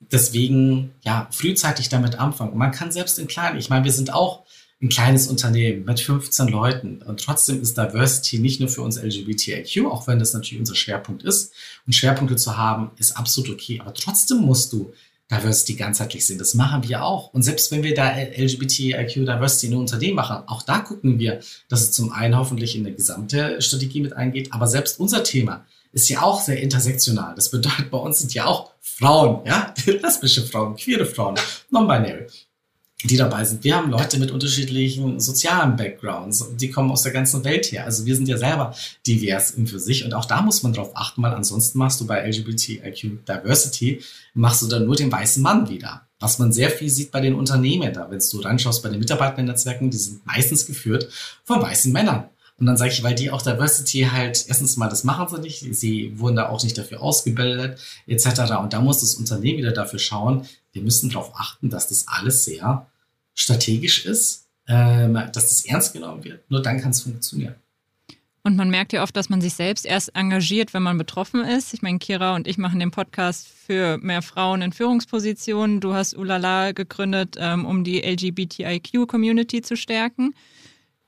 [0.00, 2.56] deswegen ja frühzeitig damit anfangen.
[2.56, 4.44] man kann selbst in kleinen, ich meine, wir sind auch
[4.80, 9.86] ein kleines Unternehmen mit 15 Leuten und trotzdem ist Diversity nicht nur für uns LGBTIQ,
[9.86, 11.52] auch wenn das natürlich unser Schwerpunkt ist.
[11.84, 14.92] Und Schwerpunkte zu haben ist absolut okay, aber trotzdem musst du
[15.30, 16.38] Diversity ganzheitlich sehen.
[16.38, 17.34] Das machen wir auch.
[17.34, 21.40] Und selbst wenn wir da LGBTIQ Diversity in einem Unternehmen machen, auch da gucken wir,
[21.68, 25.66] dass es zum einen hoffentlich in eine gesamte Strategie mit eingeht, aber selbst unser Thema
[25.98, 27.34] ist ja auch sehr intersektional.
[27.34, 31.34] Das bedeutet, bei uns sind ja auch Frauen, ja, lesbische Frauen, queere Frauen,
[31.70, 32.26] non-binary,
[33.02, 33.64] die dabei sind.
[33.64, 37.84] Wir haben Leute mit unterschiedlichen sozialen Backgrounds, die kommen aus der ganzen Welt her.
[37.84, 38.74] Also wir sind ja selber
[39.06, 42.06] divers in für sich und auch da muss man drauf achten, weil ansonsten machst du
[42.06, 44.00] bei LGBTIQ Diversity,
[44.34, 46.06] machst du dann nur den weißen Mann wieder.
[46.20, 49.90] Was man sehr viel sieht bei den Unternehmen da, wenn du reinschaust bei den Mitarbeiternetzwerken,
[49.90, 51.08] die sind meistens geführt
[51.44, 52.28] von weißen Männern.
[52.58, 55.74] Und dann sage ich, weil die auch Diversity halt, erstens mal, das machen sie nicht,
[55.76, 58.26] sie wurden da auch nicht dafür ausgebildet, etc.
[58.60, 62.44] Und da muss das Unternehmen wieder dafür schauen, wir müssen darauf achten, dass das alles
[62.44, 62.86] sehr
[63.34, 66.50] strategisch ist, ähm, dass das ernst genommen wird.
[66.50, 67.54] Nur dann kann es funktionieren.
[68.42, 71.74] Und man merkt ja oft, dass man sich selbst erst engagiert, wenn man betroffen ist.
[71.74, 75.80] Ich meine, Kira und ich machen den Podcast für mehr Frauen in Führungspositionen.
[75.80, 80.34] Du hast Ulala gegründet, ähm, um die LGBTIQ-Community zu stärken.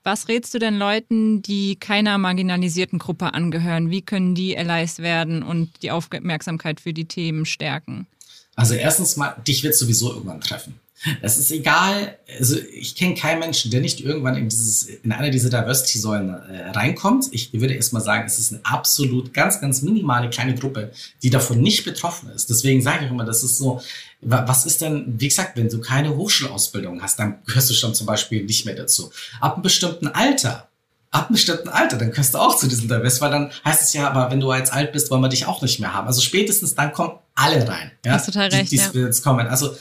[0.03, 3.91] Was rätst du denn Leuten, die keiner marginalisierten Gruppe angehören?
[3.91, 8.07] Wie können die Allies werden und die Aufmerksamkeit für die Themen stärken?
[8.55, 10.79] Also erstens mal, dich wird sowieso irgendwann treffen.
[11.21, 15.31] Es ist egal, also ich kenne keinen Menschen, der nicht irgendwann in dieses, in eine
[15.31, 17.25] dieser Diversity-Säulen äh, reinkommt.
[17.31, 20.91] Ich würde erst mal sagen, es ist eine absolut ganz, ganz minimale kleine Gruppe,
[21.23, 22.49] die davon nicht betroffen ist.
[22.49, 23.81] Deswegen sage ich immer, das ist so,
[24.21, 28.05] was ist denn, wie gesagt, wenn du keine Hochschulausbildung hast, dann gehörst du schon zum
[28.05, 29.11] Beispiel nicht mehr dazu.
[29.39, 30.67] Ab einem bestimmten Alter
[31.11, 33.93] ab einem bestimmten Alter, dann gehörst du auch zu diesem Divest, weil dann heißt es
[33.93, 36.07] ja, aber wenn du jetzt alt bist, wollen wir dich auch nicht mehr haben.
[36.07, 37.91] Also spätestens dann kommen alle rein.
[38.05, 38.13] Ja?
[38.13, 39.09] Hast total recht, die, die ja.
[39.21, 39.45] kommen.
[39.47, 39.75] Also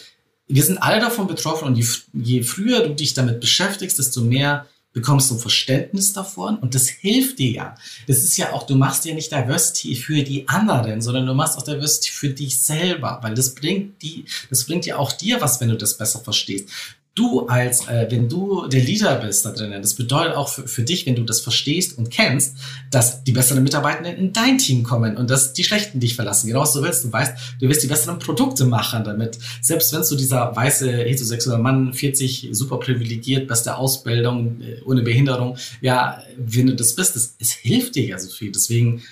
[0.51, 4.67] wir sind alle davon betroffen und je, je früher du dich damit beschäftigst, desto mehr
[4.93, 7.75] bekommst du Verständnis davon und das hilft dir ja.
[8.09, 11.57] Das ist ja auch, du machst ja nicht Diversity für die anderen, sondern du machst
[11.57, 15.61] auch Diversity für dich selber, weil das bringt die, das bringt ja auch dir was,
[15.61, 16.69] wenn du das besser verstehst
[17.15, 20.83] du als, äh, wenn du der Leader bist da drinnen, das bedeutet auch für, für
[20.83, 22.57] dich, wenn du das verstehst und kennst,
[22.91, 26.47] dass die besseren Mitarbeitenden in dein Team kommen und dass die Schlechten dich verlassen.
[26.47, 27.05] Genau du willst.
[27.05, 29.39] Du weißt, du wirst die besseren Produkte machen damit.
[29.61, 35.57] Selbst wenn du dieser weiße heterosexuelle Mann, 40, super privilegiert, beste Ausbildung, äh, ohne Behinderung,
[35.81, 38.53] ja, wenn du das bist, das, es hilft dir ja so viel.
[38.53, 39.03] Deswegen,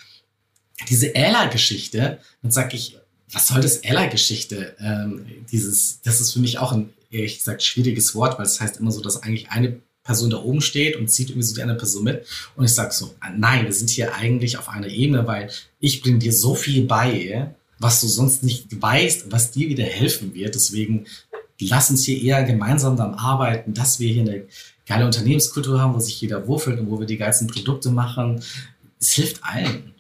[0.88, 2.96] diese Ella-Geschichte, dann sag ich,
[3.32, 4.76] was soll das Ally-Geschichte?
[4.80, 8.78] Ähm, dieses, das ist für mich auch ein, ehrlich gesagt, schwieriges Wort, weil es heißt
[8.78, 11.78] immer so, dass eigentlich eine Person da oben steht und zieht irgendwie so die andere
[11.78, 12.24] Person mit.
[12.56, 15.50] Und ich sage so, nein, wir sind hier eigentlich auf einer Ebene, weil
[15.80, 20.34] ich bringe dir so viel bei, was du sonst nicht weißt, was dir wieder helfen
[20.34, 20.54] wird.
[20.54, 21.06] Deswegen
[21.60, 24.44] lass uns hier eher gemeinsam dann arbeiten, dass wir hier eine
[24.86, 28.42] geile Unternehmenskultur haben, wo sich jeder wohlfühlt und wo wir die geilsten Produkte machen.
[28.98, 29.94] Es hilft allen.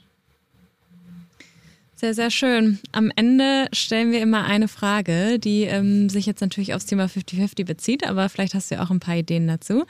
[2.00, 2.78] Sehr, sehr schön.
[2.92, 7.64] Am Ende stellen wir immer eine Frage, die ähm, sich jetzt natürlich aufs Thema 50-50
[7.64, 9.84] bezieht, aber vielleicht hast du ja auch ein paar Ideen dazu.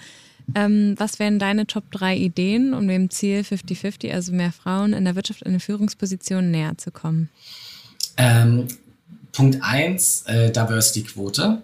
[0.54, 5.04] Ähm, was wären deine Top 3 Ideen, um dem Ziel 50-50, also mehr Frauen in
[5.04, 7.28] der Wirtschaft in den Führungspositionen näher zu kommen?
[8.16, 8.68] Ähm,
[9.32, 11.62] Punkt 1, äh, Diversity-Quote.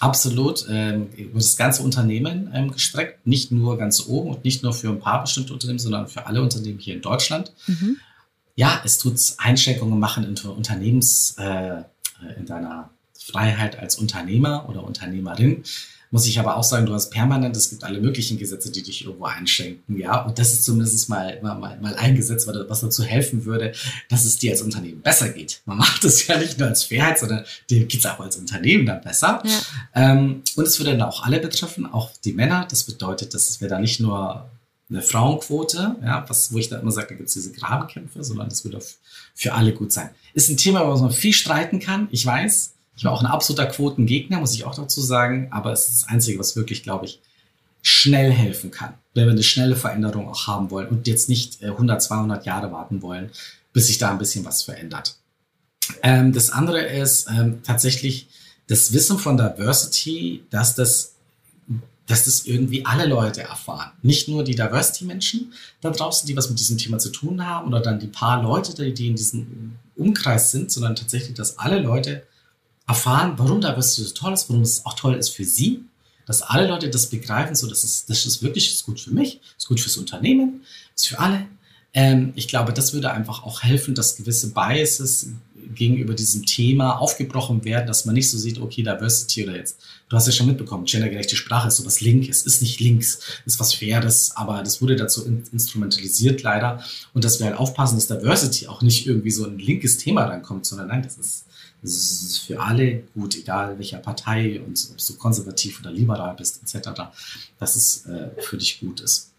[0.00, 4.74] Absolut ähm, über das ganze Unternehmen ähm, gestreckt, nicht nur ganz oben und nicht nur
[4.74, 7.54] für ein paar bestimmte Unternehmen, sondern für alle Unternehmen hier in Deutschland.
[7.66, 7.96] Mhm
[8.56, 11.82] ja, es tut Einschränkungen machen in Unternehmens, äh,
[12.38, 15.62] in deiner Freiheit als Unternehmer oder Unternehmerin.
[16.12, 19.04] Muss ich aber auch sagen, du hast permanent, es gibt alle möglichen Gesetze, die dich
[19.04, 20.22] irgendwo einschränken, ja.
[20.22, 23.72] Und das ist zumindest mal, mal, mal ein Gesetz, was dazu helfen würde,
[24.08, 25.60] dass es dir als Unternehmen besser geht.
[25.66, 28.86] Man macht es ja nicht nur als Fairheit, sondern dir geht es auch als Unternehmen
[28.86, 29.42] dann besser.
[29.44, 29.60] Ja.
[29.94, 32.66] Ähm, und es würde dann auch alle betreffen, auch die Männer.
[32.70, 34.48] Das bedeutet, dass wir da nicht nur
[34.88, 38.48] eine Frauenquote, ja, was, wo ich dann immer sage, da gibt es diese Grabenkämpfe, sondern
[38.48, 38.80] das würde
[39.34, 40.10] für alle gut sein.
[40.34, 42.72] Ist ein Thema, über man viel streiten kann, ich weiß.
[42.96, 46.08] Ich war auch ein absoluter Quotengegner, muss ich auch dazu sagen, aber es ist das
[46.08, 47.20] Einzige, was wirklich, glaube ich,
[47.82, 51.96] schnell helfen kann, wenn wir eine schnelle Veränderung auch haben wollen und jetzt nicht 100,
[51.96, 53.30] äh, 200 Jahre warten wollen,
[53.72, 55.16] bis sich da ein bisschen was verändert.
[56.02, 58.28] Ähm, das andere ist ähm, tatsächlich
[58.66, 61.15] das Wissen von Diversity, dass das
[62.06, 63.92] dass das irgendwie alle Leute erfahren.
[64.02, 67.80] Nicht nur die Diversity-Menschen da draußen, die was mit diesem Thema zu tun haben oder
[67.80, 72.22] dann die paar Leute, die in diesem Umkreis sind, sondern tatsächlich, dass alle Leute
[72.86, 75.84] erfahren, warum Diversity so toll ist, warum es auch toll ist für sie,
[76.26, 79.40] dass alle Leute das begreifen, so dass es, das ist wirklich ist gut für mich,
[79.56, 80.62] ist gut fürs Unternehmen,
[80.94, 81.46] ist für alle.
[81.92, 85.28] Ähm, ich glaube, das würde einfach auch helfen, dass gewisse Biases
[85.74, 90.16] gegenüber diesem Thema aufgebrochen werden, dass man nicht so sieht, okay, Diversity oder jetzt, du
[90.16, 93.74] hast ja schon mitbekommen, gendergerechte Sprache ist so was Linkes, ist nicht links, ist was
[93.74, 96.82] Faires, aber das wurde dazu in, instrumentalisiert leider
[97.14, 100.66] und dass wir halt aufpassen, dass Diversity auch nicht irgendwie so ein linkes Thema rankommt,
[100.66, 101.44] sondern nein, das ist,
[101.82, 106.60] das ist für alle gut, egal welcher Partei und ob du konservativ oder liberal bist,
[106.62, 106.90] etc.,
[107.58, 109.30] dass es äh, für dich gut ist.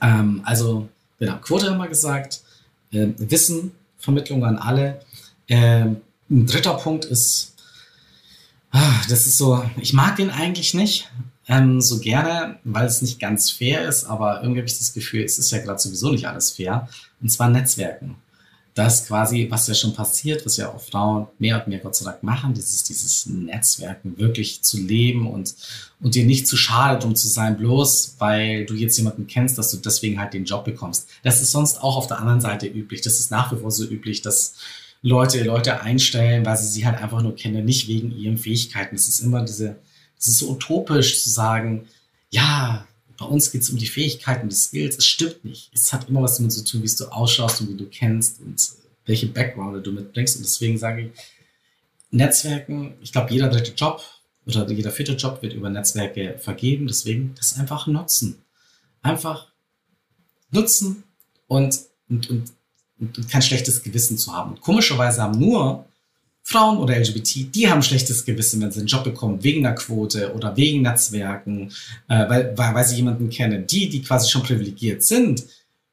[0.00, 0.88] Ähm, also,
[1.18, 2.42] genau, Quote haben wir gesagt,
[2.92, 5.00] äh, Wissen, Vermittlung an alle,
[5.48, 5.98] ähm,
[6.30, 7.54] ein dritter Punkt ist,
[8.70, 11.10] ah, das ist so, ich mag den eigentlich nicht
[11.48, 15.24] ähm, so gerne, weil es nicht ganz fair ist, aber irgendwie habe ich das Gefühl,
[15.24, 16.88] es ist ja gerade sowieso nicht alles fair.
[17.20, 18.16] Und zwar Netzwerken.
[18.74, 22.04] Das quasi, was ja schon passiert, was ja auch Frauen mehr und mehr Gott sei
[22.04, 25.52] Dank machen, dieses, dieses Netzwerken wirklich zu leben und,
[26.00, 29.72] und dir nicht zu schade drum zu sein, bloß weil du jetzt jemanden kennst, dass
[29.72, 31.08] du deswegen halt den Job bekommst.
[31.24, 33.00] Das ist sonst auch auf der anderen Seite üblich.
[33.00, 34.54] Das ist nach wie vor so üblich, dass
[35.02, 38.96] Leute, Leute einstellen, weil sie sie halt einfach nur kennen, nicht wegen ihren Fähigkeiten.
[38.96, 39.76] Es ist immer diese,
[40.18, 41.86] es ist so utopisch zu sagen,
[42.30, 42.86] ja,
[43.16, 44.96] bei uns geht es um die Fähigkeiten, die Skills.
[44.96, 45.70] Es stimmt nicht.
[45.74, 48.60] Es hat immer was damit zu tun, wie du ausschaust und wie du kennst und
[49.06, 50.36] welche Background du mitbringst.
[50.36, 51.10] Und deswegen sage ich,
[52.10, 54.02] Netzwerken, ich glaube, jeder dritte Job
[54.46, 56.86] oder jeder vierte Job wird über Netzwerke vergeben.
[56.86, 58.38] Deswegen das einfach nutzen.
[59.02, 59.48] Einfach
[60.50, 61.04] nutzen
[61.48, 62.52] und, und, und
[63.00, 64.52] und kein schlechtes Gewissen zu haben.
[64.52, 65.84] Und komischerweise haben nur
[66.42, 70.34] Frauen oder LGBT, die haben schlechtes Gewissen, wenn sie einen Job bekommen, wegen einer Quote
[70.34, 71.70] oder wegen Netzwerken,
[72.08, 73.66] äh, weil, weil, weil sie jemanden kennen.
[73.66, 75.44] Die, die quasi schon privilegiert sind,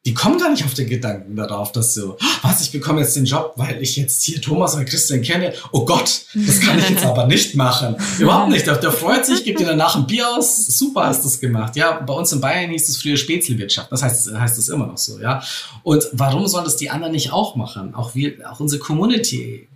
[0.06, 3.26] die kommen gar nicht auf den Gedanken darauf, dass so, was, ich bekomme jetzt den
[3.26, 5.54] Job, weil ich jetzt hier Thomas oder Christian kenne.
[5.72, 7.96] Oh Gott, das kann ich jetzt aber nicht machen.
[8.20, 8.68] Überhaupt nicht.
[8.68, 10.68] Der, der freut sich, gibt dir danach ein Bier aus.
[10.68, 11.76] Super hast du das gemacht.
[11.76, 13.92] Ja, bei uns in Bayern hieß es früher Spätzlewirtschaft.
[13.92, 15.42] Das heißt, heißt das immer noch so, ja.
[15.82, 17.96] Und warum sollen das die anderen nicht auch machen?
[17.96, 19.68] Auch wir, auch unsere Community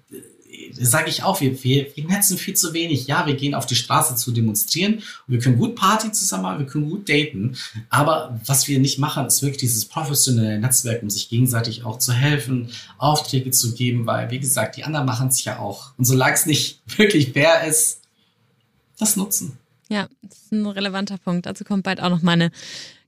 [0.73, 3.07] sage ich auch, wir, wir, wir netzen viel zu wenig.
[3.07, 6.65] Ja, wir gehen auf die Straße zu demonstrieren wir können gut Party zusammen machen, wir
[6.65, 7.55] können gut daten.
[7.89, 12.13] Aber was wir nicht machen, ist wirklich dieses professionelle Netzwerk, um sich gegenseitig auch zu
[12.13, 15.91] helfen, Aufträge zu geben, weil, wie gesagt, die anderen machen es ja auch.
[15.97, 18.01] Und solange es nicht wirklich fair ist,
[18.97, 19.57] das nutzen.
[19.87, 21.45] Ja, das ist ein relevanter Punkt.
[21.45, 22.51] Dazu kommt bald auch noch meine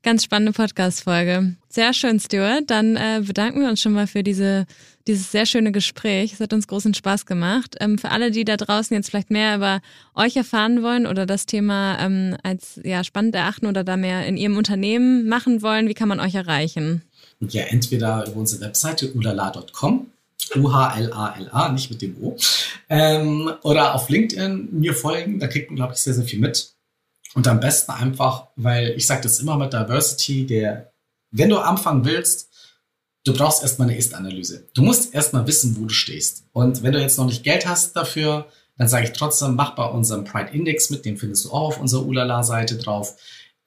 [0.04, 1.56] ganz spannende Podcast-Folge.
[1.70, 2.64] Sehr schön, Stuart.
[2.68, 4.66] Dann äh, bedanken wir uns schon mal für diese,
[5.08, 6.34] dieses sehr schöne Gespräch.
[6.34, 7.76] Es hat uns großen Spaß gemacht.
[7.80, 9.82] Ähm, für alle, die da draußen jetzt vielleicht mehr über
[10.16, 14.38] euch erfahren wollen oder das Thema ähm, als ja, spannend erachten oder da mehr in
[14.38, 17.04] ihrem Unternehmen machen wollen, wie kann man euch erreichen?
[17.40, 20.08] Ja, entweder über unsere Webseite ulala.com
[20.56, 22.36] U-H-L-A-L-A, nicht mit dem O.
[22.90, 26.71] Ähm, oder auf LinkedIn mir folgen, da kriegt man, glaube ich, sehr, sehr viel mit.
[27.34, 30.92] Und am besten einfach, weil ich sage das immer mit Diversity, der,
[31.32, 32.50] wenn du anfangen willst,
[33.24, 34.68] du brauchst erstmal eine Ist-Analyse.
[34.74, 36.44] Du musst erstmal wissen, wo du stehst.
[36.52, 39.86] Und wenn du jetzt noch nicht Geld hast dafür, dann sage ich trotzdem, mach bei
[39.86, 43.16] unserem Pride Index mit, den findest du auch auf unserer Ulala-Seite drauf.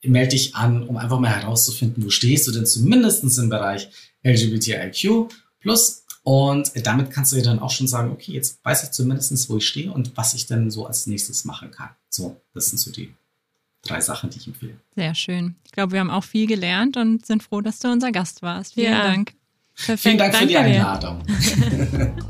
[0.02, 3.88] Melde dich an, um einfach mal herauszufinden, wo stehst du denn zumindest im Bereich
[4.22, 5.30] LGBTIQ.
[6.24, 9.56] Und damit kannst du dir dann auch schon sagen, okay, jetzt weiß ich zumindest, wo
[9.56, 11.90] ich stehe und was ich dann so als nächstes machen kann.
[12.10, 13.14] So, das sind so die
[13.84, 14.74] drei Sachen, die ich empfehle.
[14.94, 15.56] Sehr schön.
[15.64, 18.74] Ich glaube, wir haben auch viel gelernt und sind froh, dass du unser Gast warst.
[18.74, 19.02] Vielen Ja.
[19.04, 19.32] Dank.
[19.76, 20.00] Perfekt.
[20.00, 20.70] Vielen Dank für die Danke.
[20.70, 21.22] Einladung.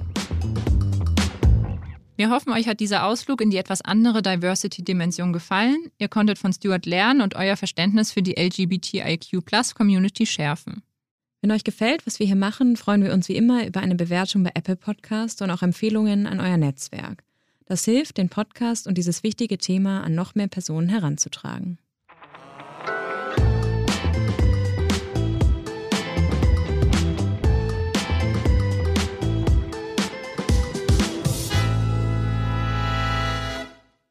[2.17, 5.91] Wir hoffen, euch hat dieser Ausflug in die etwas andere Diversity-Dimension gefallen.
[5.99, 10.83] Ihr konntet von Stuart lernen und euer Verständnis für die LGBTIQ-Plus-Community schärfen.
[11.43, 14.45] Wenn euch gefällt, was wir hier machen, freuen wir uns wie immer über eine Bewertung
[14.45, 17.25] bei Apple Podcast und auch Empfehlungen an euer Netzwerk.
[17.67, 21.79] Das hilft, den Podcast und dieses wichtige Thema an noch mehr Personen heranzutragen.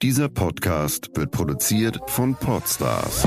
[0.01, 3.23] Dieser Podcast wird produziert von Podstars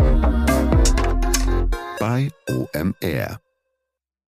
[1.99, 3.46] bei OMR.